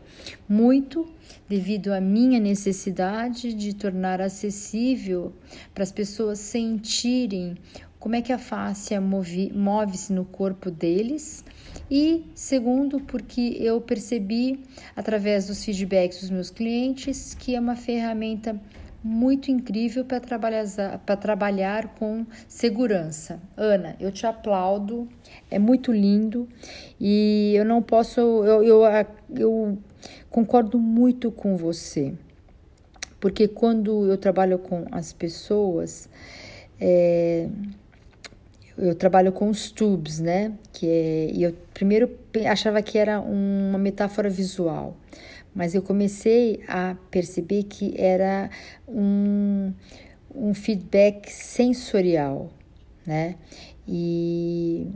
muito 0.47 1.07
devido 1.47 1.91
à 1.91 1.99
minha 1.99 2.39
necessidade 2.39 3.53
de 3.53 3.73
tornar 3.73 4.21
acessível 4.21 5.33
para 5.73 5.83
as 5.83 5.91
pessoas 5.91 6.37
sentirem 6.39 7.55
como 7.99 8.15
é 8.15 8.21
que 8.21 8.31
a 8.31 8.37
fáscia 8.37 9.01
move-se 9.01 10.13
no 10.13 10.23
corpo 10.23 10.71
deles. 10.71 11.43
E 11.89 12.25
segundo, 12.35 12.99
porque 12.99 13.57
eu 13.59 13.81
percebi 13.81 14.63
através 14.95 15.47
dos 15.47 15.63
feedbacks 15.63 16.21
dos 16.21 16.29
meus 16.29 16.51
clientes 16.51 17.33
que 17.33 17.55
é 17.55 17.59
uma 17.59 17.75
ferramenta 17.75 18.59
muito 19.03 19.49
incrível 19.49 20.03
para 20.03 20.19
trabalhar, 20.19 20.65
trabalhar 21.19 21.95
com 21.95 22.25
segurança. 22.47 23.39
Ana, 23.55 23.95
eu 23.99 24.11
te 24.11 24.25
aplaudo, 24.25 25.07
é 25.49 25.57
muito 25.57 25.91
lindo 25.91 26.47
e 26.99 27.53
eu 27.55 27.65
não 27.65 27.81
posso, 27.81 28.19
eu, 28.19 28.63
eu, 28.63 28.81
eu 29.35 29.77
concordo 30.29 30.77
muito 30.77 31.31
com 31.31 31.55
você, 31.55 32.13
porque 33.19 33.47
quando 33.47 34.05
eu 34.05 34.17
trabalho 34.17 34.59
com 34.59 34.85
as 34.91 35.13
pessoas, 35.13 36.09
é, 36.79 37.47
eu 38.79 38.95
trabalho 38.95 39.31
com 39.31 39.49
os 39.49 39.71
tubes, 39.71 40.19
né? 40.19 40.53
Que 40.71 40.87
é, 40.87 41.31
e 41.33 41.43
eu 41.43 41.53
primeiro 41.73 42.09
achava 42.47 42.81
que 42.81 42.97
era 42.97 43.19
uma 43.19 43.77
metáfora 43.77 44.29
visual, 44.29 44.95
mas 45.53 45.75
eu 45.75 45.81
comecei 45.81 46.63
a 46.67 46.95
perceber 47.11 47.63
que 47.63 47.93
era 47.97 48.49
um, 48.87 49.73
um 50.33 50.53
feedback 50.53 51.29
sensorial, 51.31 52.49
né? 53.05 53.35
E 53.87 54.87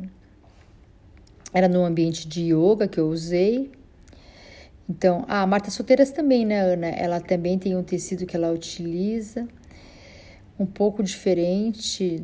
era 1.53 1.67
no 1.67 1.83
ambiente 1.83 2.27
de 2.27 2.53
yoga 2.53 2.87
que 2.87 2.99
eu 2.99 3.09
usei. 3.09 3.71
Então, 4.89 5.23
a 5.27 5.41
ah, 5.41 5.47
Marta 5.47 5.71
Solteiras 5.71 6.11
também, 6.11 6.45
né, 6.45 6.59
Ana? 6.59 6.87
Ela 6.87 7.19
também 7.19 7.57
tem 7.57 7.75
um 7.75 7.83
tecido 7.83 8.25
que 8.25 8.35
ela 8.35 8.51
utiliza, 8.51 9.47
um 10.59 10.65
pouco 10.65 11.01
diferente, 11.01 12.23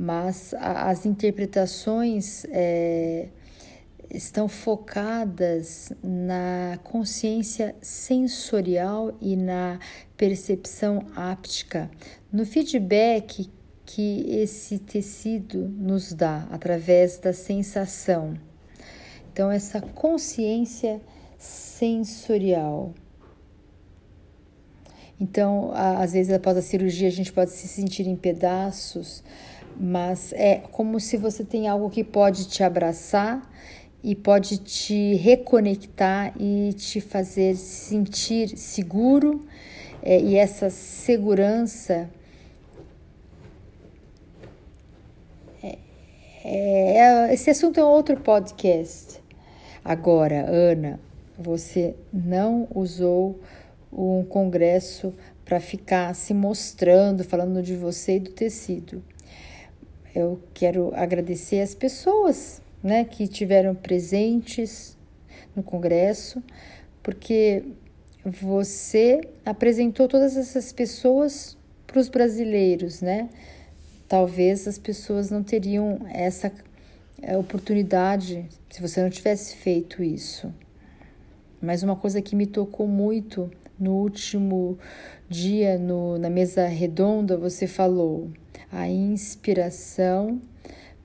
mas 0.00 0.54
as 0.54 1.04
interpretações 1.04 2.46
é, 2.48 3.28
estão 4.10 4.48
focadas 4.48 5.92
na 6.02 6.78
consciência 6.82 7.76
sensorial 7.82 9.14
e 9.20 9.36
na 9.36 9.78
percepção 10.16 11.06
áptica, 11.14 11.90
no 12.32 12.46
feedback 12.46 13.50
que 13.84 14.24
esse 14.30 14.78
tecido 14.78 15.68
nos 15.68 16.14
dá 16.14 16.48
através 16.50 17.18
da 17.18 17.34
sensação. 17.34 18.32
Então, 19.30 19.50
essa 19.50 19.82
consciência 19.82 20.98
sensorial. 21.36 22.94
Então, 25.20 25.72
às 25.74 26.14
vezes, 26.14 26.32
após 26.32 26.56
a 26.56 26.62
cirurgia, 26.62 27.08
a 27.08 27.12
gente 27.12 27.30
pode 27.30 27.50
se 27.50 27.68
sentir 27.68 28.06
em 28.06 28.16
pedaços, 28.16 29.22
mas 29.82 30.34
é 30.34 30.56
como 30.72 31.00
se 31.00 31.16
você 31.16 31.42
tem 31.42 31.66
algo 31.66 31.88
que 31.88 32.04
pode 32.04 32.46
te 32.46 32.62
abraçar 32.62 33.50
e 34.04 34.14
pode 34.14 34.58
te 34.58 35.14
reconectar 35.14 36.34
e 36.38 36.74
te 36.74 37.00
fazer 37.00 37.56
sentir 37.56 38.58
seguro 38.58 39.40
é, 40.02 40.20
e 40.20 40.36
essa 40.36 40.68
segurança 40.68 42.10
é, 45.62 45.78
é, 46.44 47.32
esse 47.32 47.48
assunto 47.48 47.80
é 47.80 47.84
outro 47.84 48.18
podcast. 48.18 49.18
Agora, 49.82 50.44
Ana, 50.46 51.00
você 51.38 51.94
não 52.12 52.68
usou 52.74 53.40
um 53.90 54.22
congresso 54.24 55.14
para 55.42 55.58
ficar 55.58 56.14
se 56.14 56.34
mostrando, 56.34 57.24
falando 57.24 57.62
de 57.62 57.74
você 57.74 58.16
e 58.16 58.20
do 58.20 58.30
tecido. 58.30 59.02
Eu 60.14 60.40
quero 60.52 60.92
agradecer 60.94 61.60
as 61.60 61.74
pessoas 61.74 62.60
né, 62.82 63.04
que 63.04 63.28
tiveram 63.28 63.74
presentes 63.74 64.96
no 65.54 65.62
Congresso, 65.62 66.42
porque 67.02 67.64
você 68.24 69.20
apresentou 69.44 70.08
todas 70.08 70.36
essas 70.36 70.72
pessoas 70.72 71.56
para 71.86 72.00
os 72.00 72.08
brasileiros, 72.08 73.00
né? 73.00 73.28
Talvez 74.08 74.66
as 74.66 74.78
pessoas 74.78 75.30
não 75.30 75.42
teriam 75.42 76.00
essa 76.12 76.52
oportunidade 77.38 78.46
se 78.68 78.80
você 78.80 79.02
não 79.02 79.10
tivesse 79.10 79.56
feito 79.56 80.02
isso. 80.02 80.52
Mas 81.60 81.82
uma 81.82 81.94
coisa 81.94 82.20
que 82.20 82.34
me 82.34 82.46
tocou 82.46 82.86
muito 82.86 83.50
no 83.78 83.92
último 83.94 84.78
dia 85.28 85.78
no, 85.78 86.18
na 86.18 86.28
mesa 86.28 86.66
redonda, 86.66 87.36
você 87.36 87.66
falou 87.66 88.30
a 88.72 88.88
inspiração 88.88 90.40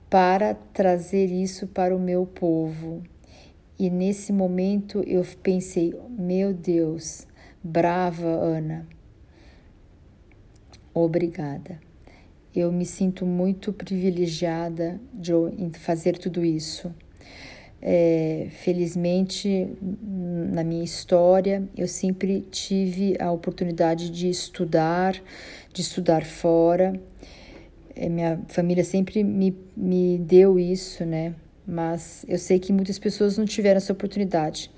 para 0.08 0.54
trazer 0.72 1.26
isso 1.26 1.66
para 1.66 1.94
o 1.94 1.98
meu 1.98 2.26
povo. 2.26 3.02
E 3.78 3.90
nesse 3.90 4.32
momento 4.32 5.02
eu 5.06 5.24
pensei: 5.42 5.94
meu 6.10 6.54
Deus, 6.54 7.26
brava 7.62 8.26
Ana, 8.26 8.86
obrigada. 10.94 11.78
Eu 12.54 12.72
me 12.72 12.86
sinto 12.86 13.26
muito 13.26 13.70
privilegiada 13.72 14.98
de 15.12 15.32
fazer 15.78 16.16
tudo 16.16 16.42
isso. 16.42 16.94
É, 17.82 18.48
felizmente, 18.50 19.68
na 19.82 20.64
minha 20.64 20.82
história, 20.82 21.68
eu 21.76 21.86
sempre 21.86 22.40
tive 22.50 23.14
a 23.20 23.30
oportunidade 23.30 24.08
de 24.08 24.30
estudar, 24.30 25.20
de 25.74 25.82
estudar 25.82 26.24
fora 26.24 26.98
minha 27.96 28.40
família 28.48 28.84
sempre 28.84 29.24
me, 29.24 29.56
me 29.76 30.18
deu 30.18 30.58
isso, 30.58 31.04
né? 31.04 31.34
Mas 31.66 32.24
eu 32.28 32.38
sei 32.38 32.58
que 32.58 32.72
muitas 32.72 32.98
pessoas 32.98 33.38
não 33.38 33.44
tiveram 33.44 33.78
essa 33.78 33.92
oportunidade. 33.92 34.70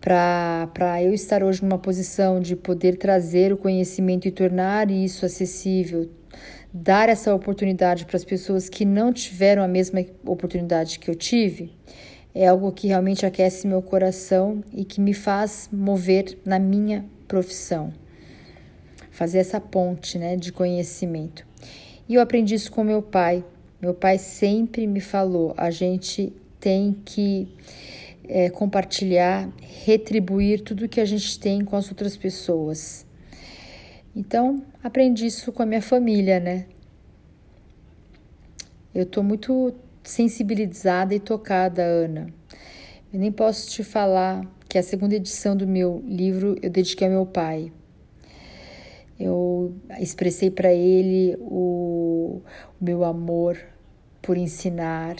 Para 0.00 1.02
eu 1.02 1.14
estar 1.14 1.42
hoje 1.42 1.62
numa 1.62 1.78
posição 1.78 2.38
de 2.38 2.54
poder 2.54 2.96
trazer 2.96 3.52
o 3.52 3.56
conhecimento 3.56 4.28
e 4.28 4.30
tornar 4.30 4.90
isso 4.90 5.24
acessível, 5.24 6.10
dar 6.72 7.08
essa 7.08 7.34
oportunidade 7.34 8.04
para 8.04 8.16
as 8.16 8.24
pessoas 8.24 8.68
que 8.68 8.84
não 8.84 9.12
tiveram 9.12 9.62
a 9.62 9.68
mesma 9.68 10.04
oportunidade 10.24 10.98
que 10.98 11.10
eu 11.10 11.14
tive, 11.14 11.72
é 12.34 12.46
algo 12.46 12.70
que 12.70 12.88
realmente 12.88 13.24
aquece 13.24 13.66
meu 13.66 13.80
coração 13.80 14.62
e 14.72 14.84
que 14.84 15.00
me 15.00 15.14
faz 15.14 15.70
mover 15.72 16.38
na 16.44 16.58
minha 16.58 17.06
profissão. 17.26 17.92
Fazer 19.10 19.38
essa 19.38 19.58
ponte 19.58 20.18
né, 20.18 20.36
de 20.36 20.52
conhecimento. 20.52 21.46
E 22.08 22.14
eu 22.14 22.20
aprendi 22.20 22.54
isso 22.54 22.70
com 22.70 22.84
meu 22.84 23.02
pai. 23.02 23.44
Meu 23.80 23.94
pai 23.94 24.18
sempre 24.18 24.86
me 24.86 25.00
falou: 25.00 25.54
a 25.56 25.70
gente 25.70 26.32
tem 26.60 26.96
que 27.04 27.48
é, 28.28 28.50
compartilhar, 28.50 29.48
retribuir 29.84 30.62
tudo 30.62 30.88
que 30.88 31.00
a 31.00 31.04
gente 31.04 31.38
tem 31.38 31.64
com 31.64 31.76
as 31.76 31.88
outras 31.88 32.16
pessoas. 32.16 33.06
Então, 34.14 34.62
aprendi 34.82 35.26
isso 35.26 35.52
com 35.52 35.62
a 35.62 35.66
minha 35.66 35.82
família, 35.82 36.40
né? 36.40 36.66
Eu 38.94 39.02
estou 39.02 39.22
muito 39.22 39.74
sensibilizada 40.02 41.14
e 41.14 41.20
tocada, 41.20 41.82
Ana. 41.82 42.28
Eu 43.12 43.20
nem 43.20 43.30
posso 43.30 43.70
te 43.70 43.84
falar 43.84 44.46
que 44.68 44.78
a 44.78 44.82
segunda 44.82 45.14
edição 45.14 45.54
do 45.56 45.66
meu 45.66 46.02
livro 46.06 46.56
eu 46.62 46.70
dediquei 46.70 47.06
ao 47.06 47.12
meu 47.12 47.26
pai. 47.26 47.70
Eu 49.18 49.74
expressei 49.98 50.50
para 50.50 50.72
ele 50.72 51.36
o, 51.40 52.42
o 52.80 52.84
meu 52.84 53.02
amor 53.02 53.58
por 54.20 54.36
ensinar 54.36 55.16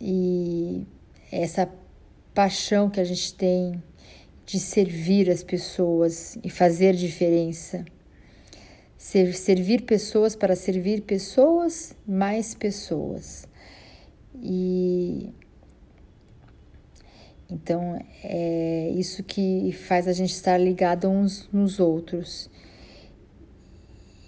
e 0.00 0.86
essa 1.32 1.68
paixão 2.32 2.90
que 2.90 3.00
a 3.00 3.04
gente 3.04 3.34
tem 3.34 3.82
de 4.46 4.60
servir 4.60 5.30
as 5.30 5.42
pessoas 5.42 6.38
e 6.42 6.50
fazer 6.50 6.94
diferença. 6.94 7.84
Ser, 8.96 9.34
servir 9.34 9.82
pessoas 9.82 10.34
para 10.36 10.54
servir 10.54 11.02
pessoas, 11.02 11.96
mais 12.06 12.54
pessoas. 12.54 13.46
E 14.42 15.32
então 17.50 17.98
é 18.22 18.90
isso 18.96 19.22
que 19.22 19.72
faz 19.72 20.08
a 20.08 20.12
gente 20.12 20.32
estar 20.32 20.58
ligado 20.58 21.08
uns 21.08 21.48
nos 21.52 21.78
outros. 21.78 22.50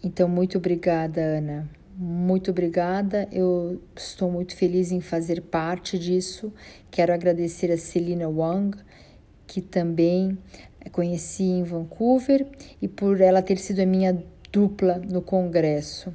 Então, 0.02 0.28
muito 0.28 0.58
obrigada, 0.58 1.20
Ana. 1.20 1.68
Muito 1.96 2.50
obrigada. 2.50 3.28
Eu 3.32 3.80
estou 3.96 4.30
muito 4.30 4.54
feliz 4.54 4.92
em 4.92 5.00
fazer 5.00 5.40
parte 5.42 5.98
disso. 5.98 6.52
Quero 6.90 7.12
agradecer 7.12 7.72
a 7.72 7.78
Celina 7.78 8.28
Wang, 8.28 8.76
que 9.46 9.60
também 9.60 10.36
conheci 10.92 11.44
em 11.44 11.62
Vancouver, 11.62 12.46
e 12.80 12.86
por 12.86 13.20
ela 13.20 13.42
ter 13.42 13.58
sido 13.58 13.80
a 13.80 13.86
minha 13.86 14.22
dupla 14.52 14.98
no 14.98 15.20
congresso. 15.20 16.12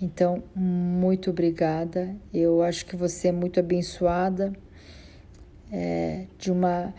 Então, 0.00 0.42
muito 0.54 1.30
obrigada. 1.30 2.14
Eu 2.32 2.62
acho 2.62 2.86
que 2.86 2.94
você 2.94 3.28
é 3.28 3.32
muito 3.32 3.58
abençoada 3.58 4.52
é, 5.72 6.26
de 6.38 6.50
uma. 6.50 6.94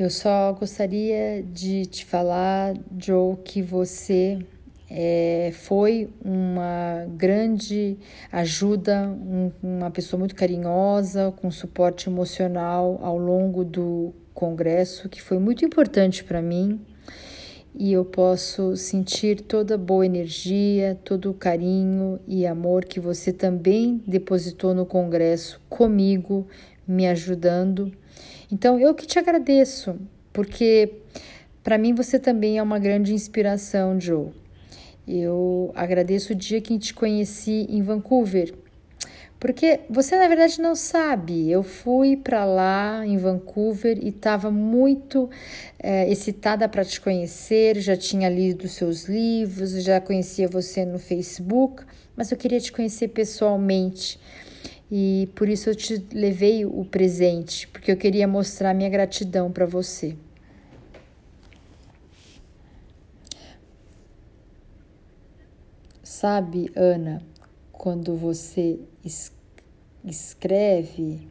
Eu 0.00 0.10
só 0.10 0.52
gostaria 0.52 1.42
de 1.42 1.84
te 1.84 2.04
falar, 2.04 2.72
Joe, 2.96 3.36
que 3.44 3.60
você 3.60 4.38
é, 4.88 5.50
foi 5.52 6.08
uma 6.24 7.04
grande 7.16 7.98
ajuda, 8.30 9.08
um, 9.08 9.50
uma 9.60 9.90
pessoa 9.90 10.16
muito 10.16 10.36
carinhosa, 10.36 11.34
com 11.38 11.50
suporte 11.50 12.08
emocional 12.08 13.00
ao 13.02 13.18
longo 13.18 13.64
do 13.64 14.14
congresso, 14.32 15.08
que 15.08 15.20
foi 15.20 15.40
muito 15.40 15.64
importante 15.64 16.22
para 16.22 16.40
mim. 16.40 16.80
E 17.74 17.92
eu 17.92 18.04
posso 18.04 18.76
sentir 18.76 19.40
toda 19.40 19.74
a 19.74 19.78
boa 19.78 20.06
energia, 20.06 20.96
todo 21.04 21.28
o 21.32 21.34
carinho 21.34 22.20
e 22.24 22.46
amor 22.46 22.84
que 22.84 23.00
você 23.00 23.32
também 23.32 24.00
depositou 24.06 24.72
no 24.72 24.86
congresso 24.86 25.60
comigo, 25.68 26.46
me 26.86 27.08
ajudando. 27.08 27.92
Então 28.50 28.80
eu 28.80 28.94
que 28.94 29.06
te 29.06 29.18
agradeço, 29.18 29.98
porque 30.32 30.92
para 31.62 31.76
mim 31.76 31.94
você 31.94 32.18
também 32.18 32.58
é 32.58 32.62
uma 32.62 32.78
grande 32.78 33.12
inspiração, 33.12 34.00
Joe. 34.00 34.28
Eu 35.06 35.70
agradeço 35.74 36.32
o 36.32 36.36
dia 36.36 36.60
que 36.60 36.78
te 36.78 36.92
conheci 36.94 37.66
em 37.68 37.82
Vancouver, 37.82 38.54
porque 39.40 39.80
você 39.88 40.16
na 40.16 40.26
verdade 40.26 40.60
não 40.60 40.74
sabe. 40.74 41.50
Eu 41.50 41.62
fui 41.62 42.16
para 42.16 42.44
lá 42.44 43.06
em 43.06 43.16
Vancouver 43.18 43.98
e 44.02 44.08
estava 44.08 44.50
muito 44.50 45.30
é, 45.78 46.10
excitada 46.10 46.68
para 46.68 46.84
te 46.84 47.00
conhecer. 47.00 47.80
Já 47.80 47.96
tinha 47.96 48.28
lido 48.28 48.66
seus 48.66 49.04
livros, 49.04 49.82
já 49.82 50.00
conhecia 50.00 50.48
você 50.48 50.84
no 50.84 50.98
Facebook, 50.98 51.84
mas 52.16 52.30
eu 52.32 52.36
queria 52.36 52.60
te 52.60 52.72
conhecer 52.72 53.08
pessoalmente. 53.08 54.18
E 54.90 55.28
por 55.34 55.48
isso 55.48 55.68
eu 55.68 55.74
te 55.74 56.06
levei 56.12 56.64
o 56.64 56.84
presente, 56.84 57.68
porque 57.68 57.92
eu 57.92 57.96
queria 57.96 58.26
mostrar 58.26 58.72
minha 58.72 58.88
gratidão 58.88 59.52
para 59.52 59.66
você. 59.66 60.16
Sabe, 66.02 66.70
Ana, 66.74 67.22
quando 67.70 68.16
você 68.16 68.80
es 69.04 69.32
escreve, 70.04 71.28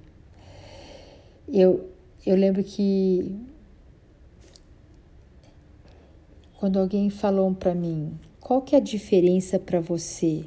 eu, 1.47 1.89
eu 2.25 2.35
lembro 2.35 2.63
que 2.63 3.35
quando 6.59 6.79
alguém 6.79 7.09
falou 7.09 7.53
para 7.55 7.73
mim, 7.73 8.19
qual 8.39 8.61
que 8.61 8.75
é 8.75 8.77
a 8.77 8.81
diferença 8.81 9.57
para 9.57 9.79
você? 9.79 10.45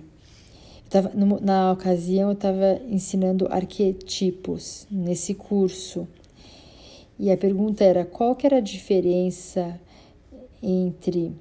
Tava, 0.90 1.12
na 1.14 1.70
ocasião 1.70 2.30
eu 2.30 2.34
estava 2.34 2.80
ensinando 2.90 3.46
arquetipos 3.48 4.88
nesse 4.90 5.34
curso 5.34 6.08
e 7.16 7.30
a 7.30 7.36
pergunta 7.36 7.84
era 7.84 8.04
qual 8.04 8.34
que 8.34 8.44
era 8.44 8.56
a 8.56 8.60
diferença 8.60 9.80
entre 10.60 11.32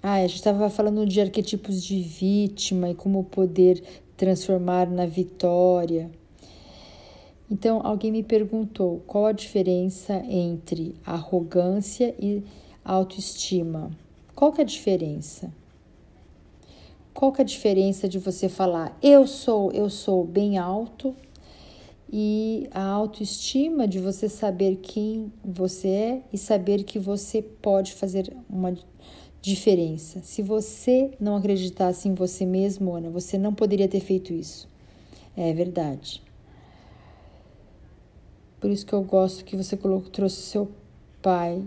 ah, 0.00 0.14
a 0.14 0.20
gente 0.20 0.36
estava 0.36 0.70
falando 0.70 1.04
de 1.04 1.20
arquetipos 1.20 1.82
de 1.82 2.00
vítima 2.00 2.90
e 2.90 2.94
como 2.94 3.24
poder 3.24 3.82
transformar 4.16 4.88
na 4.88 5.04
vitória. 5.04 6.08
Então, 7.50 7.80
alguém 7.84 8.12
me 8.12 8.22
perguntou 8.22 9.02
qual 9.04 9.26
a 9.26 9.32
diferença 9.32 10.14
entre 10.28 10.94
arrogância 11.04 12.14
e 12.20 12.44
autoestima. 12.84 13.90
Qual 14.32 14.52
que 14.52 14.60
é 14.60 14.64
a 14.64 14.66
diferença? 14.66 15.52
Qual 17.16 17.32
que 17.32 17.40
é 17.40 17.44
a 17.44 17.46
diferença 17.46 18.06
de 18.06 18.18
você 18.18 18.46
falar 18.46 18.94
eu 19.02 19.26
sou, 19.26 19.72
eu 19.72 19.88
sou 19.88 20.22
bem 20.22 20.58
alto 20.58 21.16
e 22.12 22.68
a 22.70 22.82
autoestima 22.82 23.88
de 23.88 23.98
você 23.98 24.28
saber 24.28 24.76
quem 24.82 25.32
você 25.42 25.88
é 25.88 26.22
e 26.30 26.36
saber 26.36 26.84
que 26.84 26.98
você 26.98 27.40
pode 27.40 27.94
fazer 27.94 28.36
uma 28.50 28.76
diferença. 29.40 30.20
Se 30.22 30.42
você 30.42 31.10
não 31.18 31.36
acreditasse 31.36 32.06
em 32.06 32.12
você 32.12 32.44
mesmo, 32.44 32.94
Ana, 32.94 33.08
você 33.08 33.38
não 33.38 33.54
poderia 33.54 33.88
ter 33.88 34.00
feito 34.00 34.34
isso. 34.34 34.68
É 35.34 35.54
verdade. 35.54 36.22
Por 38.60 38.68
isso 38.68 38.84
que 38.84 38.92
eu 38.92 39.02
gosto 39.02 39.42
que 39.42 39.56
você 39.56 39.74
colocou, 39.74 40.10
trouxe 40.10 40.42
seu 40.42 40.70
pai 41.22 41.64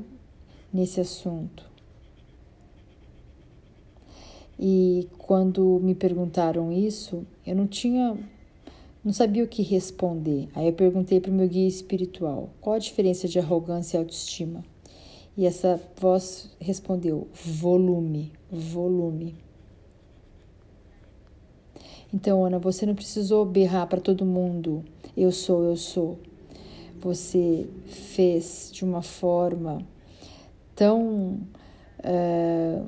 nesse 0.72 1.02
assunto. 1.02 1.69
E 4.60 5.08
quando 5.18 5.80
me 5.82 5.96
perguntaram 5.96 6.70
isso, 6.70 7.26
eu 7.48 7.56
não 7.56 7.66
tinha, 7.66 8.18
não 9.02 9.14
sabia 9.14 9.44
o 9.44 9.48
que 9.48 9.64
responder. 9.64 10.50
Aí 10.54 10.68
eu 10.68 10.74
perguntei 10.74 11.22
para 11.22 11.32
o 11.32 11.34
meu 11.34 11.48
guia 11.48 11.68
espiritual: 11.68 12.50
qual 12.60 12.76
a 12.76 12.80
diferença 12.80 13.26
de 13.26 13.40
arrogância 13.40 13.96
e 13.96 14.00
autoestima? 14.00 14.66
E 15.38 15.46
essa 15.46 15.80
voz 15.96 16.54
respondeu: 16.60 17.28
volume, 17.34 18.34
volume. 18.52 19.36
Então, 22.14 22.44
Ana, 22.44 22.60
você 22.60 22.86
não 22.86 22.96
precisou 22.96 23.46
berrar 23.46 23.88
para 23.88 24.02
todo 24.02 24.26
mundo: 24.26 24.84
eu 25.16 25.32
sou, 25.32 25.64
eu 25.64 25.78
sou. 25.78 26.20
Você 27.00 27.66
fez 27.86 28.70
de 28.74 28.84
uma 28.84 29.02
forma 29.02 29.82
tão 30.76 31.40
é, 32.04 32.82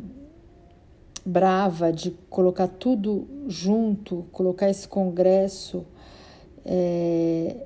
brava 1.26 1.92
de 1.92 2.12
colocar 2.30 2.68
tudo 2.68 3.28
junto, 3.48 4.26
colocar 4.32 4.70
esse 4.70 4.88
congresso. 4.88 5.86
É, 6.66 7.66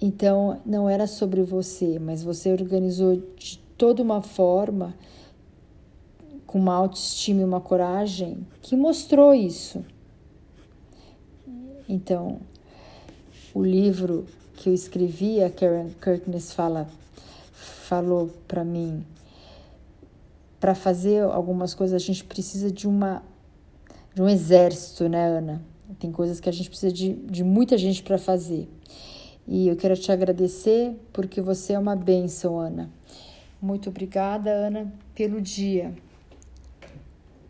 então, 0.00 0.60
não 0.64 0.88
era 0.88 1.06
sobre 1.06 1.42
você, 1.42 1.98
mas 1.98 2.22
você 2.22 2.52
organizou 2.52 3.22
de 3.36 3.58
toda 3.76 4.02
uma 4.02 4.22
forma, 4.22 4.94
com 6.46 6.58
uma 6.58 6.74
autoestima 6.74 7.42
e 7.42 7.44
uma 7.44 7.60
coragem, 7.60 8.46
que 8.62 8.76
mostrou 8.76 9.34
isso. 9.34 9.84
Então, 11.88 12.40
o 13.52 13.62
livro 13.62 14.26
que 14.54 14.68
eu 14.68 14.74
escrevi, 14.74 15.42
a 15.42 15.50
Karen 15.50 15.88
Kirkness 16.00 16.52
fala, 16.52 16.88
falou 17.52 18.30
para 18.46 18.64
mim, 18.64 19.04
para 20.60 20.74
fazer 20.74 21.22
algumas 21.22 21.74
coisas 21.74 21.94
a 21.94 22.04
gente 22.04 22.24
precisa 22.24 22.70
de 22.70 22.86
uma 22.86 23.22
de 24.14 24.22
um 24.22 24.28
exército, 24.28 25.08
né, 25.08 25.28
Ana? 25.28 25.62
Tem 25.98 26.10
coisas 26.10 26.40
que 26.40 26.48
a 26.48 26.52
gente 26.52 26.68
precisa 26.68 26.92
de, 26.92 27.14
de 27.14 27.44
muita 27.44 27.78
gente 27.78 28.02
para 28.02 28.18
fazer. 28.18 28.68
E 29.46 29.68
eu 29.68 29.76
quero 29.76 29.96
te 29.96 30.10
agradecer 30.10 30.96
porque 31.12 31.40
você 31.40 31.74
é 31.74 31.78
uma 31.78 31.94
bênção, 31.94 32.58
Ana. 32.58 32.90
Muito 33.60 33.88
obrigada, 33.88 34.50
Ana, 34.50 34.92
pelo 35.14 35.40
dia 35.40 35.94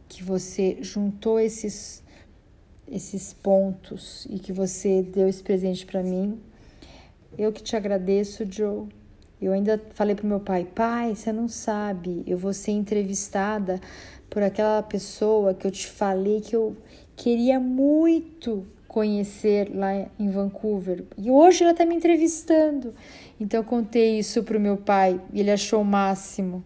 que 0.08 0.22
você 0.22 0.78
juntou 0.80 1.38
esses 1.38 2.02
esses 2.90 3.34
pontos 3.34 4.26
e 4.30 4.38
que 4.38 4.52
você 4.52 5.02
deu 5.02 5.28
esse 5.28 5.42
presente 5.42 5.84
para 5.84 6.02
mim. 6.02 6.40
Eu 7.36 7.52
que 7.52 7.62
te 7.62 7.76
agradeço, 7.76 8.44
Joe. 8.50 8.86
Eu 9.40 9.52
ainda 9.52 9.80
falei 9.94 10.14
pro 10.14 10.26
meu 10.26 10.40
pai: 10.40 10.66
"Pai, 10.74 11.14
você 11.14 11.32
não 11.32 11.48
sabe, 11.48 12.22
eu 12.26 12.36
vou 12.36 12.52
ser 12.52 12.72
entrevistada 12.72 13.80
por 14.28 14.42
aquela 14.42 14.82
pessoa 14.82 15.54
que 15.54 15.66
eu 15.66 15.70
te 15.70 15.86
falei 15.86 16.40
que 16.40 16.54
eu 16.54 16.76
queria 17.16 17.58
muito 17.58 18.66
conhecer 18.86 19.70
lá 19.74 20.06
em 20.18 20.30
Vancouver. 20.30 21.04
E 21.16 21.30
hoje 21.30 21.62
ela 21.62 21.72
está 21.72 21.84
me 21.84 21.94
entrevistando. 21.94 22.94
Então 23.38 23.60
eu 23.60 23.64
contei 23.64 24.18
isso 24.18 24.42
para 24.42 24.56
o 24.56 24.60
meu 24.60 24.76
pai 24.76 25.20
e 25.32 25.40
ele 25.40 25.50
achou 25.50 25.82
o 25.82 25.84
máximo. 25.84 26.64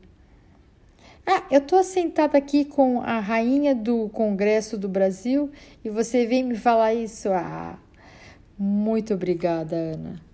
Ah, 1.26 1.44
eu 1.50 1.58
estou 1.58 1.82
sentada 1.84 2.36
aqui 2.38 2.64
com 2.64 3.00
a 3.00 3.20
rainha 3.20 3.74
do 3.74 4.08
Congresso 4.08 4.76
do 4.76 4.88
Brasil 4.88 5.50
e 5.84 5.90
você 5.90 6.26
vem 6.26 6.42
me 6.42 6.56
falar 6.56 6.94
isso. 6.94 7.28
Ah, 7.30 7.78
muito 8.58 9.14
obrigada, 9.14 9.76
Ana. 9.76 10.31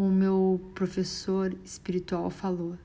O 0.00 0.08
meu 0.08 0.58
professor 0.74 1.54
espiritual 1.62 2.30
falou 2.30 2.78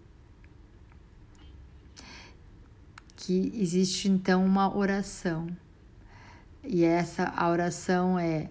que 3.16 3.54
existe 3.56 4.10
então 4.10 4.46
uma 4.46 4.76
oração 4.76 5.48
e 6.62 6.84
essa 6.84 7.24
a 7.24 7.50
oração 7.50 8.20
é 8.20 8.50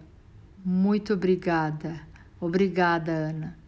muito 0.65 1.13
obrigada. 1.13 2.09
Obrigada, 2.41 3.13
Ana. 3.13 3.59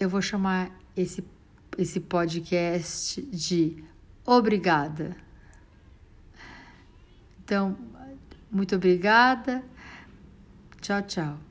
Eu, 0.00 0.08
vou 0.08 0.20
chamar 0.20 0.76
esse, 0.96 1.24
esse 1.78 2.00
podcast 2.00 3.22
de 3.22 3.84
Obrigada. 4.26 5.16
Então, 7.44 7.89
muito 8.50 8.76
obrigada. 8.76 9.62
Tchau, 10.80 11.02
tchau. 11.02 11.49